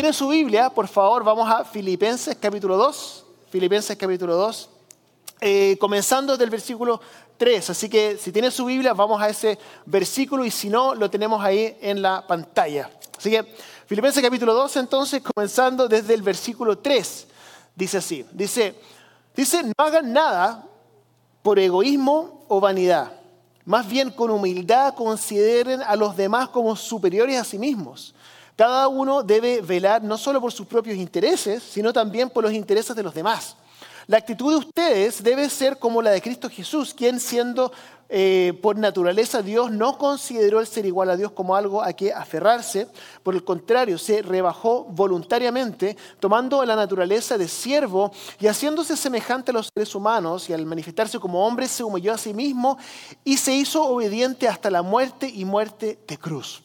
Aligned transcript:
tienen 0.00 0.14
su 0.14 0.28
Biblia, 0.28 0.70
por 0.70 0.88
favor, 0.88 1.22
vamos 1.22 1.46
a 1.46 1.62
Filipenses 1.62 2.34
capítulo 2.40 2.78
2. 2.78 3.24
Filipenses 3.50 3.94
capítulo 3.98 4.34
2. 4.34 4.70
Eh, 5.42 5.76
comenzando 5.78 6.38
del 6.38 6.48
versículo 6.48 7.02
3. 7.36 7.68
Así 7.68 7.90
que 7.90 8.16
si 8.16 8.32
tienen 8.32 8.50
su 8.50 8.64
Biblia, 8.64 8.94
vamos 8.94 9.20
a 9.20 9.28
ese 9.28 9.58
versículo 9.84 10.42
y 10.46 10.50
si 10.50 10.70
no, 10.70 10.94
lo 10.94 11.10
tenemos 11.10 11.44
ahí 11.44 11.76
en 11.82 12.00
la 12.00 12.26
pantalla. 12.26 12.88
Así 13.18 13.30
que 13.30 13.44
Filipenses 13.84 14.22
capítulo 14.22 14.54
2, 14.54 14.76
entonces, 14.76 15.20
comenzando 15.20 15.86
desde 15.86 16.14
el 16.14 16.22
versículo 16.22 16.78
3, 16.78 17.26
dice 17.76 17.98
así. 17.98 18.24
Dice, 18.32 18.74
dice, 19.36 19.62
no 19.64 19.84
hagan 19.84 20.14
nada 20.14 20.64
por 21.42 21.58
egoísmo 21.58 22.46
o 22.48 22.58
vanidad. 22.58 23.12
Más 23.66 23.86
bien 23.86 24.08
con 24.08 24.30
humildad 24.30 24.94
consideren 24.94 25.82
a 25.82 25.94
los 25.94 26.16
demás 26.16 26.48
como 26.48 26.74
superiores 26.74 27.38
a 27.38 27.44
sí 27.44 27.58
mismos. 27.58 28.14
Cada 28.60 28.88
uno 28.88 29.22
debe 29.22 29.62
velar 29.62 30.02
no 30.02 30.18
solo 30.18 30.38
por 30.38 30.52
sus 30.52 30.66
propios 30.66 30.98
intereses, 30.98 31.62
sino 31.62 31.94
también 31.94 32.28
por 32.28 32.44
los 32.44 32.52
intereses 32.52 32.94
de 32.94 33.02
los 33.02 33.14
demás. 33.14 33.56
La 34.06 34.18
actitud 34.18 34.50
de 34.50 34.58
ustedes 34.58 35.22
debe 35.22 35.48
ser 35.48 35.78
como 35.78 36.02
la 36.02 36.10
de 36.10 36.20
Cristo 36.20 36.50
Jesús, 36.50 36.92
quien 36.92 37.20
siendo 37.20 37.72
eh, 38.10 38.52
por 38.60 38.76
naturaleza 38.76 39.40
Dios 39.40 39.70
no 39.70 39.96
consideró 39.96 40.60
el 40.60 40.66
ser 40.66 40.84
igual 40.84 41.08
a 41.08 41.16
Dios 41.16 41.32
como 41.32 41.56
algo 41.56 41.82
a 41.82 41.94
que 41.94 42.12
aferrarse, 42.12 42.86
por 43.22 43.34
el 43.34 43.44
contrario, 43.44 43.96
se 43.96 44.20
rebajó 44.20 44.84
voluntariamente, 44.84 45.96
tomando 46.18 46.62
la 46.66 46.76
naturaleza 46.76 47.38
de 47.38 47.48
siervo 47.48 48.12
y 48.38 48.46
haciéndose 48.46 48.94
semejante 48.94 49.52
a 49.52 49.54
los 49.54 49.70
seres 49.72 49.94
humanos, 49.94 50.50
y 50.50 50.52
al 50.52 50.66
manifestarse 50.66 51.18
como 51.18 51.46
hombre 51.46 51.66
se 51.66 51.82
humilló 51.82 52.12
a 52.12 52.18
sí 52.18 52.34
mismo 52.34 52.76
y 53.24 53.38
se 53.38 53.54
hizo 53.54 53.82
obediente 53.86 54.48
hasta 54.48 54.68
la 54.70 54.82
muerte 54.82 55.32
y 55.34 55.46
muerte 55.46 55.98
de 56.06 56.18
cruz. 56.18 56.62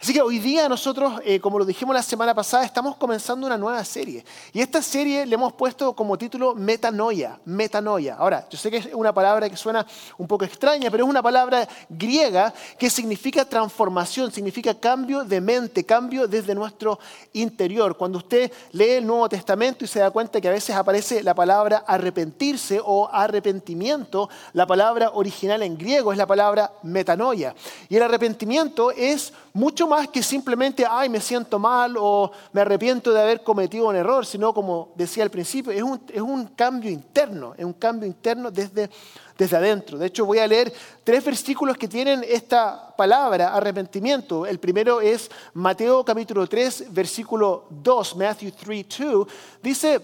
Así 0.00 0.12
que 0.12 0.22
hoy 0.22 0.38
día 0.38 0.68
nosotros, 0.68 1.20
eh, 1.24 1.40
como 1.40 1.58
lo 1.58 1.64
dijimos 1.64 1.92
la 1.92 2.04
semana 2.04 2.32
pasada, 2.32 2.64
estamos 2.64 2.94
comenzando 2.96 3.48
una 3.48 3.58
nueva 3.58 3.84
serie. 3.84 4.24
Y 4.52 4.60
esta 4.60 4.80
serie 4.80 5.26
le 5.26 5.34
hemos 5.34 5.52
puesto 5.54 5.92
como 5.92 6.16
título 6.16 6.54
Metanoia, 6.54 7.40
Metanoia. 7.44 8.14
Ahora, 8.14 8.46
yo 8.48 8.56
sé 8.56 8.70
que 8.70 8.76
es 8.76 8.88
una 8.92 9.12
palabra 9.12 9.50
que 9.50 9.56
suena 9.56 9.84
un 10.16 10.28
poco 10.28 10.44
extraña, 10.44 10.88
pero 10.88 11.02
es 11.02 11.10
una 11.10 11.20
palabra 11.20 11.68
griega 11.88 12.54
que 12.78 12.90
significa 12.90 13.44
transformación, 13.44 14.30
significa 14.30 14.72
cambio 14.72 15.24
de 15.24 15.40
mente, 15.40 15.84
cambio 15.84 16.28
desde 16.28 16.54
nuestro 16.54 17.00
interior. 17.32 17.96
Cuando 17.96 18.18
usted 18.18 18.52
lee 18.70 18.90
el 18.90 19.06
Nuevo 19.06 19.28
Testamento 19.28 19.84
y 19.84 19.88
se 19.88 19.98
da 19.98 20.12
cuenta 20.12 20.40
que 20.40 20.46
a 20.46 20.52
veces 20.52 20.76
aparece 20.76 21.24
la 21.24 21.34
palabra 21.34 21.82
arrepentirse 21.84 22.80
o 22.84 23.08
arrepentimiento, 23.12 24.28
la 24.52 24.64
palabra 24.64 25.10
original 25.14 25.60
en 25.64 25.76
griego 25.76 26.12
es 26.12 26.18
la 26.18 26.26
palabra 26.26 26.72
metanoia. 26.84 27.52
Y 27.88 27.96
el 27.96 28.02
arrepentimiento 28.04 28.92
es 28.92 29.32
mucho 29.54 29.87
más 29.88 30.08
que 30.08 30.22
simplemente, 30.22 30.84
ay, 30.88 31.08
me 31.08 31.20
siento 31.20 31.58
mal 31.58 31.96
o 31.98 32.30
me 32.52 32.60
arrepiento 32.60 33.12
de 33.12 33.20
haber 33.20 33.42
cometido 33.42 33.88
un 33.88 33.96
error, 33.96 34.24
sino 34.24 34.54
como 34.54 34.92
decía 34.94 35.24
al 35.24 35.30
principio, 35.30 35.72
es 35.72 35.82
un, 35.82 36.00
es 36.12 36.20
un 36.20 36.46
cambio 36.48 36.90
interno, 36.90 37.54
es 37.56 37.64
un 37.64 37.72
cambio 37.72 38.06
interno 38.06 38.50
desde, 38.50 38.88
desde 39.36 39.56
adentro. 39.56 39.98
De 39.98 40.06
hecho, 40.06 40.26
voy 40.26 40.38
a 40.38 40.46
leer 40.46 40.72
tres 41.02 41.24
versículos 41.24 41.76
que 41.76 41.88
tienen 41.88 42.24
esta 42.28 42.94
palabra, 42.96 43.54
arrepentimiento. 43.54 44.46
El 44.46 44.58
primero 44.58 45.00
es 45.00 45.30
Mateo 45.54 46.04
capítulo 46.04 46.46
3, 46.46 46.92
versículo 46.92 47.66
2, 47.70 48.16
Matthew 48.16 48.52
3, 48.52 48.86
2. 48.98 49.28
Dice, 49.62 50.00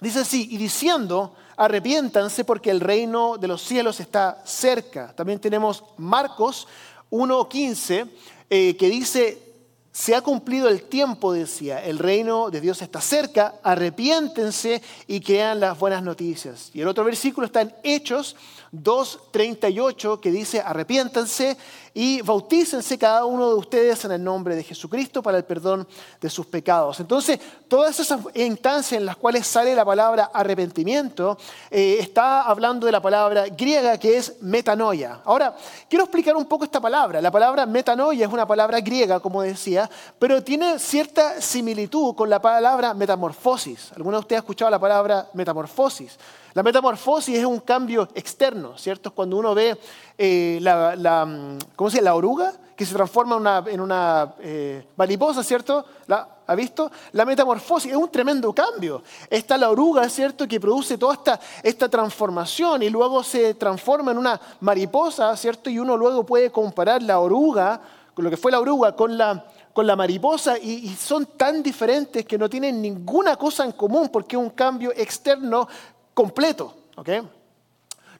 dice 0.00 0.20
así, 0.20 0.48
y 0.50 0.56
diciendo, 0.56 1.34
arrepiéntanse 1.56 2.44
porque 2.44 2.70
el 2.70 2.80
reino 2.80 3.38
de 3.38 3.48
los 3.48 3.62
cielos 3.62 4.00
está 4.00 4.42
cerca. 4.44 5.12
También 5.14 5.38
tenemos 5.38 5.84
Marcos 5.96 6.66
1.15 7.10 8.08
eh, 8.54 8.76
que 8.76 8.90
dice, 8.90 9.38
se 9.92 10.14
ha 10.14 10.20
cumplido 10.20 10.68
el 10.68 10.82
tiempo, 10.82 11.32
decía, 11.32 11.82
el 11.82 11.98
reino 11.98 12.50
de 12.50 12.60
Dios 12.60 12.82
está 12.82 13.00
cerca, 13.00 13.54
arrepiéntense 13.62 14.82
y 15.06 15.20
crean 15.20 15.58
las 15.58 15.78
buenas 15.78 16.02
noticias. 16.02 16.70
Y 16.74 16.82
el 16.82 16.88
otro 16.88 17.02
versículo 17.02 17.46
está 17.46 17.62
en 17.62 17.74
Hechos 17.82 18.36
2.38 18.74 20.20
que 20.20 20.30
dice, 20.30 20.60
arrepiéntanse 20.60 21.56
y 21.94 22.22
bautícense 22.22 22.98
cada 22.98 23.24
uno 23.24 23.48
de 23.48 23.54
ustedes 23.54 24.04
en 24.04 24.12
el 24.12 24.24
nombre 24.24 24.56
de 24.56 24.62
Jesucristo 24.62 25.22
para 25.22 25.38
el 25.38 25.44
perdón 25.44 25.86
de 26.20 26.30
sus 26.30 26.46
pecados. 26.46 27.00
Entonces, 27.00 27.38
todas 27.68 27.98
esas 28.00 28.20
instancias 28.34 29.00
en 29.00 29.06
las 29.06 29.16
cuales 29.16 29.46
sale 29.46 29.74
la 29.74 29.84
palabra 29.84 30.30
arrepentimiento, 30.32 31.36
eh, 31.70 31.96
está 32.00 32.42
hablando 32.42 32.86
de 32.86 32.92
la 32.92 33.02
palabra 33.02 33.46
griega 33.48 33.98
que 33.98 34.16
es 34.16 34.40
metanoia. 34.40 35.20
Ahora, 35.24 35.54
quiero 35.88 36.04
explicar 36.04 36.36
un 36.36 36.46
poco 36.46 36.64
esta 36.64 36.80
palabra. 36.80 37.20
La 37.20 37.30
palabra 37.30 37.66
metanoia 37.66 38.26
es 38.26 38.32
una 38.32 38.46
palabra 38.46 38.80
griega, 38.80 39.20
como 39.20 39.42
decía, 39.42 39.88
pero 40.18 40.42
tiene 40.42 40.78
cierta 40.78 41.40
similitud 41.40 42.14
con 42.14 42.30
la 42.30 42.40
palabra 42.40 42.94
metamorfosis. 42.94 43.92
¿Alguno 43.96 44.16
de 44.16 44.20
ustedes 44.20 44.38
ha 44.38 44.42
escuchado 44.42 44.70
la 44.70 44.78
palabra 44.78 45.28
metamorfosis? 45.34 46.18
La 46.54 46.62
metamorfosis 46.62 47.38
es 47.38 47.44
un 47.44 47.60
cambio 47.60 48.08
externo, 48.14 48.76
¿cierto? 48.76 49.12
Cuando 49.12 49.36
uno 49.36 49.54
ve 49.54 49.78
eh, 50.18 50.58
la, 50.60 51.56
¿cómo 51.74 51.90
se 51.90 52.02
la 52.02 52.14
oruga 52.14 52.52
que 52.76 52.84
se 52.84 52.94
transforma 52.94 53.64
en 53.66 53.80
una, 53.80 54.34
eh, 54.40 54.86
mariposa, 54.96 55.42
¿cierto? 55.42 55.84
¿La, 56.06 56.28
¿Ha 56.46 56.54
visto? 56.54 56.90
La 57.12 57.24
metamorfosis 57.24 57.92
es 57.92 57.96
un 57.96 58.10
tremendo 58.10 58.52
cambio. 58.52 59.02
Está 59.30 59.56
la 59.56 59.70
oruga, 59.70 60.08
¿cierto? 60.08 60.46
Que 60.46 60.60
produce 60.60 60.98
toda 60.98 61.14
esta, 61.14 61.40
esta 61.62 61.88
transformación 61.88 62.82
y 62.82 62.90
luego 62.90 63.22
se 63.22 63.54
transforma 63.54 64.12
en 64.12 64.18
una 64.18 64.40
mariposa, 64.60 65.34
¿cierto? 65.36 65.70
Y 65.70 65.78
uno 65.78 65.96
luego 65.96 66.26
puede 66.26 66.50
comparar 66.50 67.02
la 67.02 67.20
oruga, 67.20 67.80
con 68.14 68.24
lo 68.24 68.30
que 68.30 68.36
fue 68.36 68.52
la 68.52 68.60
oruga, 68.60 68.94
con 68.94 69.16
la, 69.16 69.46
con 69.72 69.86
la 69.86 69.96
mariposa 69.96 70.58
y, 70.58 70.88
son 70.88 71.26
tan 71.26 71.62
diferentes 71.62 72.26
que 72.26 72.36
no 72.36 72.48
tienen 72.48 72.82
ninguna 72.82 73.36
cosa 73.36 73.64
en 73.64 73.72
común 73.72 74.08
porque 74.10 74.36
es 74.36 74.42
un 74.42 74.50
cambio 74.50 74.92
externo 74.94 75.66
completo. 76.14 76.74
¿okay? 76.96 77.22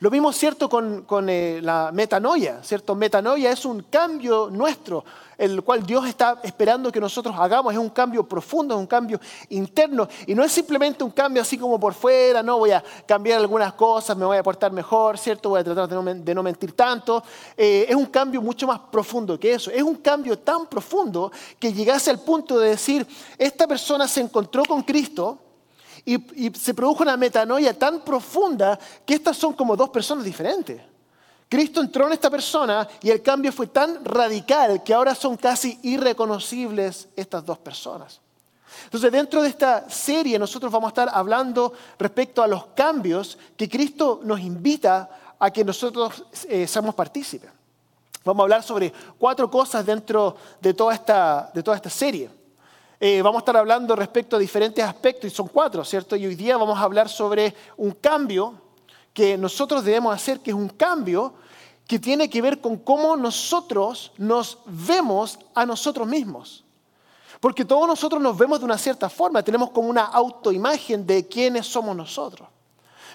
Lo 0.03 0.11
mismo 0.11 0.33
cierto 0.33 0.69
con, 0.69 1.29
eh, 1.29 1.61
la 1.63 1.93
metanoia, 1.93 2.61
¿cierto? 2.65 2.97
Metanoia 2.97 3.53
es 3.53 3.65
un 3.65 3.85
cambio 3.85 4.51
nuestro, 4.51 5.05
el 5.39 5.63
cual 5.63 5.87
Dios 5.87 6.09
está 6.09 6.41
esperando 6.43 6.91
que 6.91 7.01
nosotros 7.01 7.37
hagamos, 7.39 7.73
es 7.73 7.79
un 7.79 7.91
cambio 7.91 8.25
profundo, 8.25 8.75
es 8.75 8.81
un 8.81 8.89
cambio 8.89 9.21
interno, 9.51 10.09
y 10.27 10.35
no 10.35 10.43
es 10.43 10.51
simplemente 10.51 11.05
un 11.05 11.13
cambio 11.13 11.41
así 11.41 11.57
como 11.57 11.79
por 11.79 11.95
fuera, 11.95 12.43
no 12.43 12.59
voy 12.59 12.73
a 12.73 12.83
cambiar 13.07 13.39
algunas 13.39 13.75
cosas, 13.75 14.17
me 14.17 14.25
voy 14.25 14.39
a 14.39 14.43
portar 14.43 14.73
mejor, 14.73 15.17
¿cierto? 15.19 15.51
Voy 15.51 15.61
a 15.61 15.63
tratar 15.65 15.89
de 15.89 16.35
no, 16.35 16.43
mentir 16.43 16.73
tanto, 16.73 17.23
eh, 17.57 17.87
es 17.89 17.95
un 17.95 18.07
cambio 18.07 18.43
mucho 18.43 18.67
más 18.67 18.81
profundo 18.91 19.39
que 19.39 19.55
eso, 19.55 19.71
es 19.71 19.85
un 19.85 19.95
cambio 19.95 20.37
tan 20.37 20.67
profundo 20.67 21.31
que 21.61 21.73
llegase 21.73 22.11
al 22.11 22.19
punto 22.19 22.59
de 22.59 22.71
decir, 22.71 23.07
esta 23.39 23.69
persona 23.69 24.09
se 24.09 24.21
encontró 24.21 24.65
con 24.65 24.83
Cristo, 24.83 25.39
y, 26.05 26.51
se 26.55 26.75
produjo 26.75 27.03
una 27.03 27.17
metanoia 27.17 27.79
tan 27.79 28.01
profunda 28.03 28.79
que 29.07 29.15
estas 29.15 29.37
son 29.37 29.53
como 29.53 29.77
dos 29.77 29.91
personas 29.91 30.25
diferentes. 30.25 30.81
Cristo 31.49 31.81
entró 31.81 32.07
en 32.07 32.15
esta 32.15 32.31
persona 32.31 32.89
y 33.03 33.11
el 33.11 33.23
cambio 33.23 33.53
fue 33.53 33.67
tan 33.67 34.05
radical 34.05 34.83
que 34.83 34.95
ahora 34.95 35.15
son 35.15 35.37
casi 35.37 35.79
irreconocibles 35.83 37.09
estas 37.15 37.45
dos 37.45 37.59
personas. 37.59 38.21
Entonces, 38.85 39.13
dentro 39.13 39.43
de 39.43 39.51
esta 39.51 39.89
serie 39.89 40.39
nosotros 40.39 40.73
vamos 40.73 40.89
a 40.89 40.93
estar 40.93 41.11
hablando 41.13 41.75
respecto 41.99 42.43
a 42.43 42.47
los 42.47 42.67
cambios 42.69 43.39
que 43.57 43.69
Cristo 43.69 44.21
nos 44.25 44.41
invita 44.41 45.35
a 45.39 45.51
que 45.51 45.65
nosotros 45.65 46.25
eh, 46.49 46.67
seamos 46.67 46.95
partícipes. 46.95 47.51
Vamos 48.25 48.41
a 48.41 48.45
hablar 48.45 48.63
sobre 48.63 48.93
cuatro 49.19 49.51
cosas 49.51 49.85
dentro 49.85 50.37
de 50.61 50.73
toda 50.73 50.95
esta, 50.95 51.51
de 51.53 51.63
toda 51.63 51.77
esta 51.77 51.91
serie. 51.91 52.31
Eh, 53.05 53.21
vamos 53.21 53.39
a 53.39 53.43
estar 53.43 53.57
hablando 53.57 53.97
respecto 53.97 54.37
a 54.37 54.39
diferentes 54.39 54.85
aspectos, 54.85 55.25
y 55.25 55.35
son 55.35 55.49
cuatro, 55.49 55.85
¿cierto? 55.85 56.15
Y 56.15 56.25
hoy 56.25 56.37
día 56.37 56.57
vamos 56.57 56.79
a 56.79 56.83
hablar 56.83 57.09
sobre 57.09 57.53
un 57.77 57.91
cambio 57.91 58.55
que 59.13 59.37
nosotros 59.37 59.83
debemos 59.85 60.15
hacer, 60.15 60.39
que 60.39 60.53
es 60.53 60.57
un 60.57 60.69
cambio 60.69 61.35
que 61.89 61.99
tiene 61.99 62.31
que 62.31 62.41
ver 62.41 62.61
con 62.61 62.77
cómo 62.77 63.17
nosotros 63.17 64.13
nos 64.19 64.59
vemos 64.67 65.37
a 65.53 65.67
nosotros 65.67 66.07
mismos. 66.07 66.65
Porque 67.41 67.65
todos 67.65 67.89
nosotros 67.89 68.23
nos 68.23 68.39
vemos 68.39 68.61
de 68.61 68.67
una 68.67 68.79
cierta 68.79 69.11
forma, 69.11 69.43
tenemos 69.43 69.71
como 69.71 69.89
una 69.89 70.05
autoimagen 70.05 71.05
de 71.05 71.27
quiénes 71.27 71.67
somos 71.67 71.97
nosotros. 71.97 72.49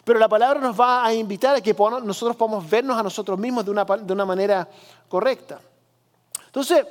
Pero 0.03 0.19
la 0.19 0.27
palabra 0.27 0.59
nos 0.59 0.77
va 0.77 1.05
a 1.05 1.13
invitar 1.13 1.55
a 1.55 1.61
que 1.61 1.73
nosotros 2.03 2.35
podamos 2.35 2.69
vernos 2.69 2.97
a 2.97 3.03
nosotros 3.03 3.39
mismos 3.39 3.63
de 3.63 3.71
una, 3.71 3.85
de 3.85 4.11
una 4.11 4.25
manera 4.25 4.67
correcta. 5.07 5.61
Entonces, 6.47 6.85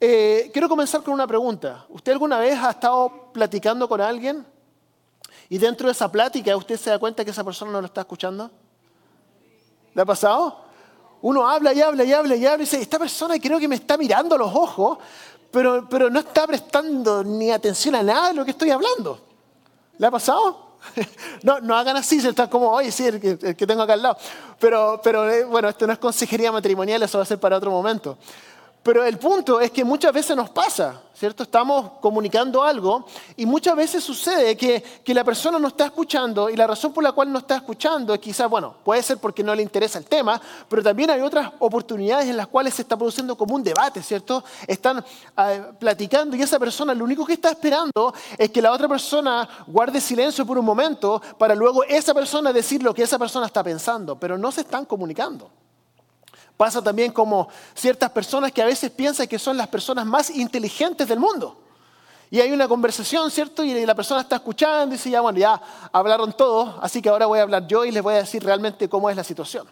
eh, 0.00 0.50
quiero 0.52 0.68
comenzar 0.68 1.02
con 1.02 1.14
una 1.14 1.26
pregunta. 1.26 1.86
¿Usted 1.88 2.12
alguna 2.12 2.38
vez 2.38 2.58
ha 2.58 2.70
estado 2.70 3.30
platicando 3.32 3.88
con 3.88 4.00
alguien 4.00 4.46
y 5.48 5.58
dentro 5.58 5.86
de 5.86 5.92
esa 5.92 6.10
plática 6.10 6.56
usted 6.56 6.76
se 6.76 6.90
da 6.90 6.98
cuenta 6.98 7.24
que 7.24 7.30
esa 7.30 7.44
persona 7.44 7.72
no 7.72 7.80
lo 7.80 7.86
está 7.86 8.02
escuchando? 8.02 8.50
¿Le 9.94 10.02
ha 10.02 10.04
pasado? 10.04 10.64
Uno 11.22 11.48
habla 11.48 11.72
y 11.72 11.80
habla 11.80 12.04
y 12.04 12.12
habla 12.12 12.36
y 12.36 12.44
habla 12.44 12.62
y 12.62 12.66
dice, 12.66 12.80
esta 12.80 12.98
persona 12.98 13.38
creo 13.38 13.58
que 13.58 13.68
me 13.68 13.76
está 13.76 13.96
mirando 13.96 14.34
a 14.34 14.38
los 14.38 14.54
ojos, 14.54 14.98
pero, 15.50 15.88
pero 15.88 16.10
no 16.10 16.20
está 16.20 16.46
prestando 16.46 17.24
ni 17.24 17.50
atención 17.50 17.94
a 17.94 18.02
nada 18.02 18.28
de 18.28 18.34
lo 18.34 18.44
que 18.44 18.50
estoy 18.50 18.70
hablando. 18.70 19.20
¿Le 19.98 20.06
ha 20.06 20.10
pasado? 20.10 20.66
No, 21.42 21.60
no 21.60 21.76
hagan 21.76 21.96
así, 21.96 22.20
se 22.20 22.28
está 22.28 22.48
como, 22.48 22.70
oye, 22.70 22.92
sí, 22.92 23.06
el 23.06 23.20
que, 23.20 23.38
el 23.40 23.56
que 23.56 23.66
tengo 23.66 23.82
acá 23.82 23.94
al 23.94 24.02
lado. 24.02 24.18
Pero, 24.58 25.00
pero 25.02 25.28
eh, 25.28 25.44
bueno, 25.44 25.68
esto 25.68 25.86
no 25.86 25.92
es 25.92 25.98
consejería 25.98 26.52
matrimonial, 26.52 27.02
eso 27.02 27.18
va 27.18 27.22
a 27.22 27.26
ser 27.26 27.38
para 27.38 27.56
otro 27.56 27.70
momento. 27.70 28.16
Pero 28.86 29.04
el 29.04 29.18
punto 29.18 29.60
es 29.60 29.72
que 29.72 29.84
muchas 29.84 30.12
veces 30.12 30.36
nos 30.36 30.48
pasa, 30.48 31.02
¿cierto? 31.12 31.42
Estamos 31.42 31.98
comunicando 32.00 32.62
algo 32.62 33.04
y 33.36 33.44
muchas 33.44 33.74
veces 33.74 34.04
sucede 34.04 34.56
que, 34.56 34.80
que, 35.02 35.12
la 35.12 35.24
persona 35.24 35.58
no 35.58 35.66
está 35.66 35.86
escuchando 35.86 36.48
y 36.48 36.54
la 36.54 36.68
razón 36.68 36.92
por 36.92 37.02
la 37.02 37.10
cual 37.10 37.32
no 37.32 37.40
está 37.40 37.56
escuchando 37.56 38.14
es 38.14 38.20
quizás, 38.20 38.48
bueno, 38.48 38.76
puede 38.84 39.02
ser 39.02 39.18
porque 39.18 39.42
no 39.42 39.56
le 39.56 39.62
interesa 39.64 39.98
el 39.98 40.04
tema, 40.04 40.40
pero 40.68 40.84
también 40.84 41.10
hay 41.10 41.20
otras 41.20 41.50
oportunidades 41.58 42.28
en 42.28 42.36
las 42.36 42.46
cuales 42.46 42.74
se 42.74 42.82
está 42.82 42.96
produciendo 42.96 43.36
como 43.36 43.56
un 43.56 43.64
debate, 43.64 44.00
¿cierto? 44.04 44.44
Están 44.68 44.98
uh, 44.98 45.74
platicando 45.80 46.36
y 46.36 46.42
esa 46.42 46.60
persona 46.60 46.94
lo 46.94 47.02
único 47.02 47.26
que 47.26 47.32
está 47.32 47.50
esperando 47.50 48.14
es 48.38 48.50
que 48.50 48.62
la 48.62 48.70
otra 48.70 48.86
persona 48.86 49.48
guarde 49.66 50.00
silencio 50.00 50.46
por 50.46 50.58
un 50.58 50.64
momento 50.64 51.20
para 51.36 51.56
luego 51.56 51.82
esa 51.82 52.14
persona 52.14 52.52
decir 52.52 52.84
lo 52.84 52.94
que 52.94 53.02
esa 53.02 53.18
persona 53.18 53.46
está 53.46 53.64
pensando, 53.64 54.14
pero 54.14 54.38
no 54.38 54.52
se 54.52 54.60
están 54.60 54.84
comunicando. 54.84 55.50
Pasa 56.56 56.80
también 56.80 57.12
como 57.12 57.48
ciertas 57.74 58.10
personas 58.10 58.50
que 58.50 58.62
a 58.62 58.66
veces 58.66 58.90
piensan 58.90 59.26
que 59.26 59.38
son 59.38 59.56
las 59.56 59.68
personas 59.68 60.06
más 60.06 60.30
inteligentes 60.30 61.06
del 61.06 61.18
mundo. 61.18 61.58
Y 62.30 62.40
hay 62.40 62.50
una 62.50 62.66
conversación, 62.66 63.30
¿cierto? 63.30 63.62
Y 63.62 63.84
la 63.84 63.94
persona 63.94 64.22
está 64.22 64.36
escuchando 64.36 64.94
y 64.94 64.96
dice, 64.96 65.10
ya, 65.10 65.20
bueno, 65.20 65.38
ya 65.38 65.60
hablaron 65.92 66.32
todos, 66.32 66.74
así 66.80 67.00
que 67.00 67.08
ahora 67.08 67.26
voy 67.26 67.38
a 67.38 67.42
hablar 67.42 67.66
yo 67.66 67.84
y 67.84 67.92
les 67.92 68.02
voy 68.02 68.14
a 68.14 68.18
decir 68.18 68.42
realmente 68.42 68.88
cómo 68.88 69.10
es 69.10 69.16
la 69.16 69.22
situación. 69.22 69.66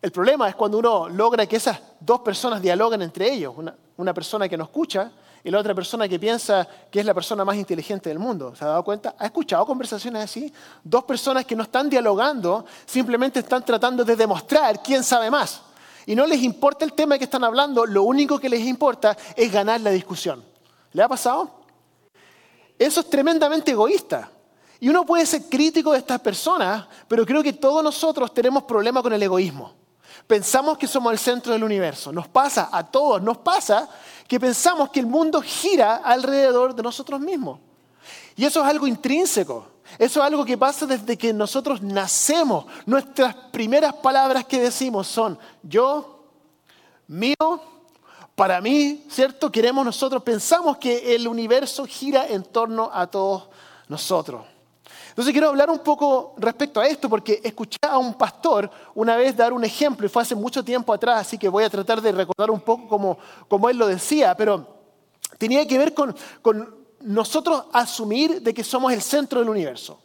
El 0.00 0.12
problema 0.12 0.48
es 0.48 0.54
cuando 0.54 0.78
uno 0.78 1.08
logra 1.08 1.46
que 1.46 1.56
esas 1.56 1.80
dos 1.98 2.20
personas 2.20 2.62
dialoguen 2.62 3.02
entre 3.02 3.32
ellos, 3.32 3.54
una, 3.56 3.74
una 3.96 4.14
persona 4.14 4.48
que 4.48 4.56
no 4.56 4.64
escucha 4.64 5.10
y 5.42 5.50
la 5.50 5.58
otra 5.58 5.74
persona 5.74 6.06
que 6.08 6.18
piensa 6.18 6.66
que 6.90 7.00
es 7.00 7.06
la 7.06 7.14
persona 7.14 7.44
más 7.44 7.56
inteligente 7.56 8.10
del 8.10 8.18
mundo. 8.18 8.54
¿Se 8.54 8.64
ha 8.64 8.68
dado 8.68 8.84
cuenta? 8.84 9.14
¿Ha 9.18 9.26
escuchado 9.26 9.66
conversaciones 9.66 10.22
así? 10.22 10.52
Dos 10.84 11.04
personas 11.04 11.44
que 11.44 11.56
no 11.56 11.64
están 11.64 11.90
dialogando, 11.90 12.64
simplemente 12.86 13.40
están 13.40 13.64
tratando 13.64 14.04
de 14.04 14.14
demostrar 14.14 14.82
quién 14.82 15.02
sabe 15.02 15.30
más 15.30 15.62
y 16.10 16.16
no 16.16 16.26
les 16.26 16.42
importa 16.42 16.84
el 16.84 16.92
tema 16.92 17.16
que 17.18 17.22
están 17.22 17.44
hablando, 17.44 17.86
lo 17.86 18.02
único 18.02 18.40
que 18.40 18.48
les 18.48 18.62
importa 18.62 19.16
es 19.36 19.52
ganar 19.52 19.80
la 19.80 19.90
discusión. 19.90 20.44
¿Le 20.90 21.04
ha 21.04 21.08
pasado? 21.08 21.48
Eso 22.76 22.98
es 22.98 23.08
tremendamente 23.08 23.70
egoísta. 23.70 24.28
Y 24.80 24.88
uno 24.88 25.06
puede 25.06 25.24
ser 25.24 25.44
crítico 25.44 25.92
de 25.92 25.98
estas 25.98 26.18
personas, 26.18 26.84
pero 27.06 27.24
creo 27.24 27.44
que 27.44 27.52
todos 27.52 27.84
nosotros 27.84 28.34
tenemos 28.34 28.64
problemas 28.64 29.04
con 29.04 29.12
el 29.12 29.22
egoísmo. 29.22 29.72
Pensamos 30.26 30.76
que 30.78 30.88
somos 30.88 31.12
el 31.12 31.18
centro 31.20 31.52
del 31.52 31.62
universo. 31.62 32.10
Nos 32.10 32.26
pasa, 32.26 32.70
a 32.72 32.84
todos 32.90 33.22
nos 33.22 33.38
pasa, 33.38 33.88
que 34.26 34.40
pensamos 34.40 34.90
que 34.90 34.98
el 34.98 35.06
mundo 35.06 35.40
gira 35.40 35.98
alrededor 35.98 36.74
de 36.74 36.82
nosotros 36.82 37.20
mismos. 37.20 37.60
Y 38.34 38.44
eso 38.44 38.60
es 38.62 38.66
algo 38.66 38.88
intrínseco. 38.88 39.64
Eso 39.98 40.20
es 40.20 40.26
algo 40.26 40.44
que 40.44 40.58
pasa 40.58 40.86
desde 40.86 41.16
que 41.16 41.32
nosotros 41.32 41.82
nacemos. 41.82 42.66
Nuestras 42.86 43.34
primeras 43.34 43.94
palabras 43.94 44.44
que 44.44 44.60
decimos 44.60 45.06
son 45.06 45.38
yo, 45.62 46.24
mío, 47.08 47.34
para 48.34 48.60
mí, 48.60 49.04
¿cierto? 49.10 49.52
Queremos 49.52 49.84
nosotros, 49.84 50.22
pensamos 50.22 50.78
que 50.78 51.14
el 51.14 51.28
universo 51.28 51.84
gira 51.84 52.26
en 52.26 52.42
torno 52.42 52.90
a 52.92 53.06
todos 53.06 53.48
nosotros. 53.88 54.46
Entonces 55.10 55.32
quiero 55.32 55.48
hablar 55.48 55.68
un 55.68 55.80
poco 55.80 56.34
respecto 56.38 56.80
a 56.80 56.86
esto 56.86 57.10
porque 57.10 57.40
escuché 57.42 57.76
a 57.82 57.98
un 57.98 58.14
pastor 58.14 58.70
una 58.94 59.16
vez 59.16 59.36
dar 59.36 59.52
un 59.52 59.64
ejemplo 59.64 60.06
y 60.06 60.08
fue 60.08 60.22
hace 60.22 60.34
mucho 60.34 60.64
tiempo 60.64 60.92
atrás, 60.94 61.20
así 61.20 61.36
que 61.36 61.48
voy 61.48 61.64
a 61.64 61.68
tratar 61.68 62.00
de 62.00 62.12
recordar 62.12 62.50
un 62.50 62.60
poco 62.60 62.88
como, 62.88 63.18
como 63.48 63.68
él 63.68 63.76
lo 63.76 63.86
decía, 63.86 64.34
pero 64.36 64.66
tenía 65.36 65.66
que 65.66 65.76
ver 65.76 65.92
con, 65.92 66.16
con 66.40 66.79
nosotros 67.00 67.64
asumir 67.72 68.42
de 68.42 68.54
que 68.54 68.64
somos 68.64 68.92
el 68.92 69.02
centro 69.02 69.40
del 69.40 69.48
universo. 69.48 70.00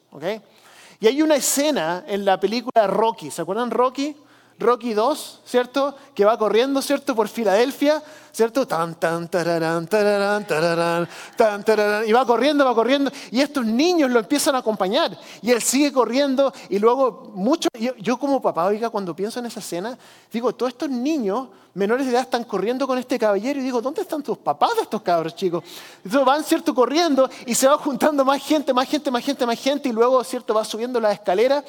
Y 1.00 1.08
hay 1.08 1.22
una 1.22 1.36
escena 1.36 2.06
en 2.08 2.24
la 2.26 2.40
película 2.40 2.88
Rocky, 2.88 3.30
¿se 3.32 3.42
acuerdan 3.42 3.70
Rocky? 3.72 4.16
Rocky 4.58 4.94
2, 4.94 5.42
¿cierto? 5.46 5.96
Que 6.14 6.24
va 6.24 6.38
corriendo, 6.38 6.82
¿cierto? 6.82 7.14
Por 7.14 7.28
Filadelfia, 7.28 8.02
¿cierto? 8.32 8.66
Tan, 8.66 8.96
tan, 8.96 9.28
tararán, 9.28 9.86
tararán, 9.88 10.46
tararán, 10.48 11.10
tan, 11.36 11.64
tararán, 11.64 12.08
y 12.08 12.14
va 12.14 12.26
corriendo, 12.26 12.64
va 12.64 12.74
corriendo, 12.74 13.12
y 13.32 13.42
estos 13.42 13.66
niños 13.66 14.12
lo 14.12 14.20
empiezan 14.20 14.56
a 14.56 14.60
acompañar, 14.60 15.18
y 15.42 15.52
él 15.52 15.62
sigue 15.62 15.92
corriendo, 15.92 16.54
y 16.70 16.80
luego 16.80 17.32
mucho, 17.34 17.68
yo, 17.78 17.96
yo 17.98 18.18
como 18.18 18.42
papá, 18.42 18.66
oiga, 18.66 18.90
cuando 18.90 19.16
pienso 19.16 19.40
en 19.40 19.46
esa 19.46 19.60
escena, 19.60 19.98
digo, 20.32 20.54
todos 20.54 20.72
estos 20.72 20.90
niños 20.90 21.50
menores 21.74 22.06
de 22.06 22.14
edad 22.14 22.22
están 22.22 22.46
corriendo 22.46 22.88
con 22.88 22.98
este 22.98 23.20
caballero, 23.20 23.60
y 23.60 23.64
digo, 23.64 23.82
¿dónde 23.82 24.02
están 24.02 24.24
tus 24.24 24.38
papás 24.38 24.76
de 24.78 24.84
estos 24.84 25.02
cabros, 25.02 25.36
chicos? 25.36 25.64
Entonces 25.98 26.26
van, 26.26 26.44
¿cierto? 26.46 26.74
Corriendo, 26.74 27.30
y 27.46 27.56
se 27.56 27.68
va 27.68 27.78
juntando 27.78 28.24
más 28.24 28.42
gente, 28.42 28.74
más 28.74 28.88
gente, 28.88 29.12
más 29.12 29.24
gente, 29.24 29.46
más 29.46 29.60
gente, 29.60 29.90
y 29.90 29.92
luego, 29.92 30.24
¿cierto? 30.24 30.54
Va 30.54 30.64
subiendo 30.64 31.00
la 31.02 31.12
escalera, 31.12 31.64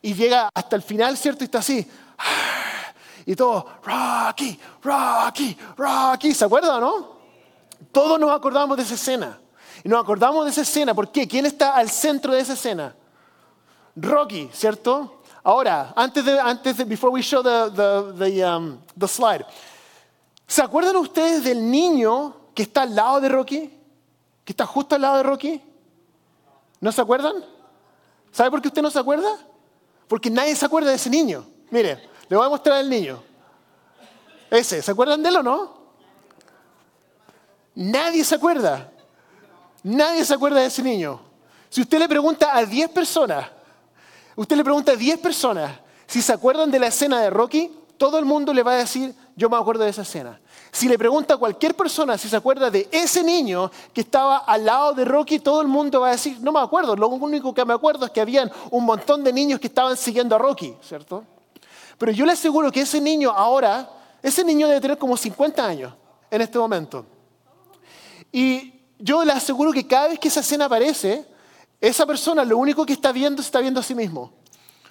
y 0.00 0.14
llega 0.14 0.48
hasta 0.54 0.76
el 0.76 0.82
final, 0.82 1.16
¿cierto? 1.16 1.42
Y 1.42 1.46
está 1.46 1.58
así, 1.58 1.86
y 3.26 3.36
todo, 3.36 3.66
Rocky, 3.82 4.58
Rocky, 4.82 5.56
Rocky, 5.76 6.34
¿se 6.34 6.44
acuerdan, 6.44 6.80
no? 6.80 7.18
Todos 7.92 8.18
nos 8.18 8.30
acordamos 8.30 8.76
de 8.76 8.82
esa 8.82 8.94
escena. 8.94 9.38
Y 9.84 9.88
nos 9.88 10.02
acordamos 10.02 10.44
de 10.44 10.50
esa 10.50 10.62
escena, 10.62 10.94
¿por 10.94 11.10
qué? 11.10 11.28
¿Quién 11.28 11.46
está 11.46 11.74
al 11.74 11.88
centro 11.88 12.32
de 12.32 12.40
esa 12.40 12.54
escena? 12.54 12.94
Rocky, 13.94 14.50
¿cierto? 14.52 15.22
Ahora, 15.42 15.92
antes 15.96 16.24
de, 16.24 16.38
antes 16.38 16.76
de, 16.76 16.84
before 16.84 17.12
we 17.12 17.22
show 17.22 17.42
the, 17.42 17.70
the, 18.18 18.44
um, 18.44 18.78
the 18.98 19.06
slide, 19.06 19.44
¿se 20.46 20.62
acuerdan 20.62 20.96
ustedes 20.96 21.44
del 21.44 21.70
niño 21.70 22.34
que 22.54 22.62
está 22.62 22.82
al 22.82 22.94
lado 22.94 23.20
de 23.20 23.28
Rocky? 23.28 23.70
¿Que 24.44 24.52
está 24.52 24.66
justo 24.66 24.94
al 24.94 25.02
lado 25.02 25.16
de 25.18 25.22
Rocky? 25.22 25.62
¿No 26.80 26.92
se 26.92 27.00
acuerdan? 27.00 27.44
¿Sabe 28.32 28.50
por 28.50 28.60
qué 28.60 28.68
usted 28.68 28.82
no 28.82 28.90
se 28.90 28.98
acuerda? 28.98 29.28
Porque 30.06 30.30
nadie 30.30 30.54
se 30.54 30.64
acuerda 30.64 30.90
de 30.90 30.96
ese 30.96 31.10
niño. 31.10 31.44
Mire, 31.70 32.08
le 32.28 32.36
voy 32.36 32.46
a 32.46 32.48
mostrar 32.48 32.78
al 32.78 32.88
niño. 32.88 33.22
Ese, 34.50 34.80
¿se 34.82 34.90
acuerdan 34.90 35.22
de 35.22 35.28
él 35.28 35.36
o 35.36 35.42
no? 35.42 35.78
Nadie 37.74 38.24
se 38.24 38.34
acuerda. 38.34 38.90
Nadie 39.82 40.24
se 40.24 40.34
acuerda 40.34 40.60
de 40.60 40.66
ese 40.66 40.82
niño. 40.82 41.20
Si 41.68 41.82
usted 41.82 41.98
le 41.98 42.08
pregunta 42.08 42.56
a 42.56 42.64
10 42.64 42.90
personas, 42.90 43.46
usted 44.36 44.56
le 44.56 44.64
pregunta 44.64 44.92
a 44.92 44.96
10 44.96 45.18
personas 45.20 45.78
si 46.06 46.22
se 46.22 46.32
acuerdan 46.32 46.70
de 46.70 46.78
la 46.78 46.86
escena 46.86 47.20
de 47.20 47.30
Rocky, 47.30 47.70
todo 47.98 48.18
el 48.18 48.24
mundo 48.24 48.54
le 48.54 48.62
va 48.62 48.72
a 48.72 48.76
decir, 48.76 49.14
yo 49.36 49.50
me 49.50 49.56
acuerdo 49.56 49.84
de 49.84 49.90
esa 49.90 50.02
escena. 50.02 50.40
Si 50.72 50.88
le 50.88 50.98
pregunta 50.98 51.34
a 51.34 51.36
cualquier 51.36 51.74
persona 51.74 52.16
si 52.16 52.28
se 52.28 52.36
acuerda 52.36 52.70
de 52.70 52.88
ese 52.90 53.22
niño 53.22 53.70
que 53.92 54.00
estaba 54.00 54.38
al 54.38 54.64
lado 54.64 54.94
de 54.94 55.04
Rocky, 55.04 55.38
todo 55.38 55.60
el 55.60 55.68
mundo 55.68 56.00
va 56.00 56.08
a 56.08 56.12
decir, 56.12 56.38
no 56.40 56.52
me 56.52 56.60
acuerdo. 56.60 56.96
Lo 56.96 57.08
único 57.08 57.52
que 57.52 57.64
me 57.64 57.74
acuerdo 57.74 58.06
es 58.06 58.10
que 58.10 58.20
habían 58.20 58.50
un 58.70 58.84
montón 58.84 59.22
de 59.22 59.32
niños 59.32 59.60
que 59.60 59.66
estaban 59.66 59.96
siguiendo 59.96 60.34
a 60.34 60.38
Rocky, 60.38 60.74
¿cierto? 60.80 61.24
Pero 61.98 62.12
yo 62.12 62.24
le 62.24 62.32
aseguro 62.32 62.70
que 62.70 62.82
ese 62.82 63.00
niño 63.00 63.30
ahora, 63.30 63.90
ese 64.22 64.44
niño 64.44 64.68
debe 64.68 64.80
tener 64.80 64.98
como 64.98 65.16
50 65.16 65.66
años 65.66 65.92
en 66.30 66.40
este 66.40 66.58
momento. 66.58 67.04
Y 68.32 68.72
yo 68.98 69.24
le 69.24 69.32
aseguro 69.32 69.72
que 69.72 69.86
cada 69.86 70.08
vez 70.08 70.18
que 70.18 70.28
esa 70.28 70.40
escena 70.40 70.66
aparece, 70.66 71.26
esa 71.80 72.06
persona 72.06 72.44
lo 72.44 72.56
único 72.56 72.86
que 72.86 72.92
está 72.92 73.12
viendo 73.12 73.42
está 73.42 73.60
viendo 73.60 73.80
a 73.80 73.82
sí 73.82 73.94
mismo. 73.94 74.32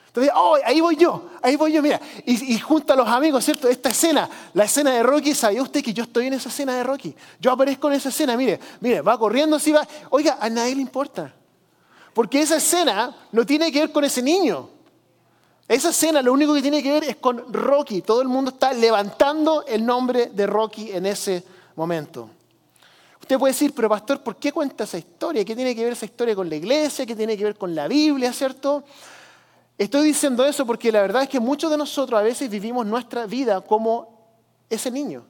Entonces, 0.07 0.33
oh, 0.35 0.57
ahí 0.65 0.81
voy 0.81 0.95
yo, 0.95 1.29
ahí 1.43 1.55
voy 1.55 1.73
yo, 1.73 1.81
mira. 1.81 2.01
Y, 2.25 2.57
junto 2.57 2.93
a 2.93 2.95
los 2.95 3.07
amigos, 3.07 3.45
¿cierto? 3.45 3.67
Esta 3.67 3.89
escena, 3.89 4.27
la 4.53 4.63
escena 4.63 4.91
de 4.91 5.03
Rocky, 5.03 5.35
¿sabía 5.35 5.61
usted 5.61 5.83
que 5.83 5.93
yo 5.93 6.03
estoy 6.03 6.27
en 6.27 6.33
esa 6.33 6.49
escena 6.49 6.75
de 6.75 6.83
Rocky? 6.83 7.15
Yo 7.39 7.51
aparezco 7.51 7.87
en 7.87 7.93
esa 7.93 8.09
escena, 8.09 8.35
mire, 8.35 8.59
mire, 8.79 9.01
va 9.01 9.17
corriendo 9.19 9.57
así, 9.57 9.71
va. 9.71 9.87
Oiga, 10.09 10.37
a 10.41 10.49
nadie 10.49 10.75
le 10.75 10.81
importa. 10.81 11.31
Porque 12.15 12.41
esa 12.41 12.55
escena 12.55 13.15
no 13.31 13.45
tiene 13.45 13.71
que 13.71 13.81
ver 13.81 13.91
con 13.91 14.03
ese 14.05 14.23
niño. 14.23 14.76
Esa 15.67 15.89
escena 15.89 16.21
lo 16.21 16.31
único 16.31 16.53
que 16.53 16.61
tiene 16.61 16.81
que 16.81 16.91
ver 16.91 17.03
es 17.03 17.17
con 17.17 17.51
Rocky. 17.51 18.01
Todo 18.01 18.21
el 18.21 18.29
mundo 18.29 18.51
está 18.51 18.71
levantando 18.71 19.65
el 19.65 19.85
nombre 19.85 20.27
de 20.27 20.47
Rocky 20.47 20.91
en 20.91 21.05
ese 21.05 21.43
momento. 21.75 22.29
Usted 23.19 23.37
puede 23.37 23.51
decir, 23.51 23.73
pero 23.75 23.89
pastor, 23.89 24.21
¿por 24.21 24.37
qué 24.37 24.53
cuenta 24.53 24.85
esa 24.85 24.97
historia? 24.97 25.43
¿Qué 25.43 25.53
tiene 25.55 25.75
que 25.75 25.83
ver 25.83 25.93
esa 25.93 26.05
historia 26.05 26.33
con 26.33 26.49
la 26.49 26.55
iglesia? 26.55 27.05
¿Qué 27.05 27.15
tiene 27.15 27.37
que 27.37 27.43
ver 27.43 27.57
con 27.57 27.75
la 27.75 27.89
Biblia, 27.89 28.31
cierto? 28.31 28.85
Estoy 29.77 30.07
diciendo 30.07 30.45
eso 30.45 30.65
porque 30.65 30.91
la 30.91 31.01
verdad 31.01 31.23
es 31.23 31.29
que 31.29 31.39
muchos 31.39 31.69
de 31.69 31.77
nosotros 31.77 32.17
a 32.17 32.23
veces 32.23 32.49
vivimos 32.49 32.85
nuestra 32.85 33.25
vida 33.25 33.59
como 33.59 34.31
ese 34.69 34.89
niño. 34.89 35.25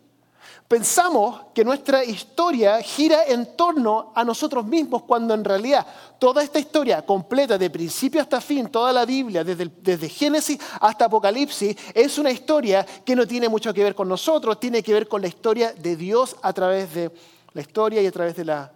Pensamos 0.68 1.44
que 1.54 1.64
nuestra 1.64 2.04
historia 2.04 2.82
gira 2.82 3.24
en 3.26 3.56
torno 3.56 4.12
a 4.14 4.26
nosotros 4.26 4.66
mismos 4.66 5.04
cuando 5.04 5.34
en 5.34 5.46
realidad 5.46 5.88
toda 6.20 6.44
esta 6.44 6.60
historia 6.60 7.06
completa, 7.06 7.58
de 7.58 7.70
principio 7.70 8.20
hasta 8.20 8.42
fin, 8.42 8.68
toda 8.68 8.92
la 8.92 9.06
Biblia, 9.06 9.46
desde, 9.46 9.72
desde, 9.82 10.10
Génesis 10.10 10.60
hasta 10.82 11.06
Apocalipsis, 11.06 11.78
es 11.94 12.18
una 12.18 12.32
historia 12.32 12.86
que 13.06 13.16
no 13.16 13.26
tiene 13.26 13.48
mucho 13.48 13.74
que 13.74 13.82
ver 13.82 13.96
con 13.96 14.10
nosotros, 14.10 14.60
tiene 14.60 14.84
que 14.84 14.92
ver 14.92 15.08
con 15.08 15.22
la 15.22 15.30
historia 15.30 15.72
de 15.72 15.96
Dios 15.96 16.36
a 16.42 16.52
través 16.52 16.94
de 16.94 17.12
la 17.54 17.62
historia 17.62 18.02
y 18.02 18.08
a 18.08 18.12
través 18.12 18.36
de 18.36 18.44
la, 18.44 18.70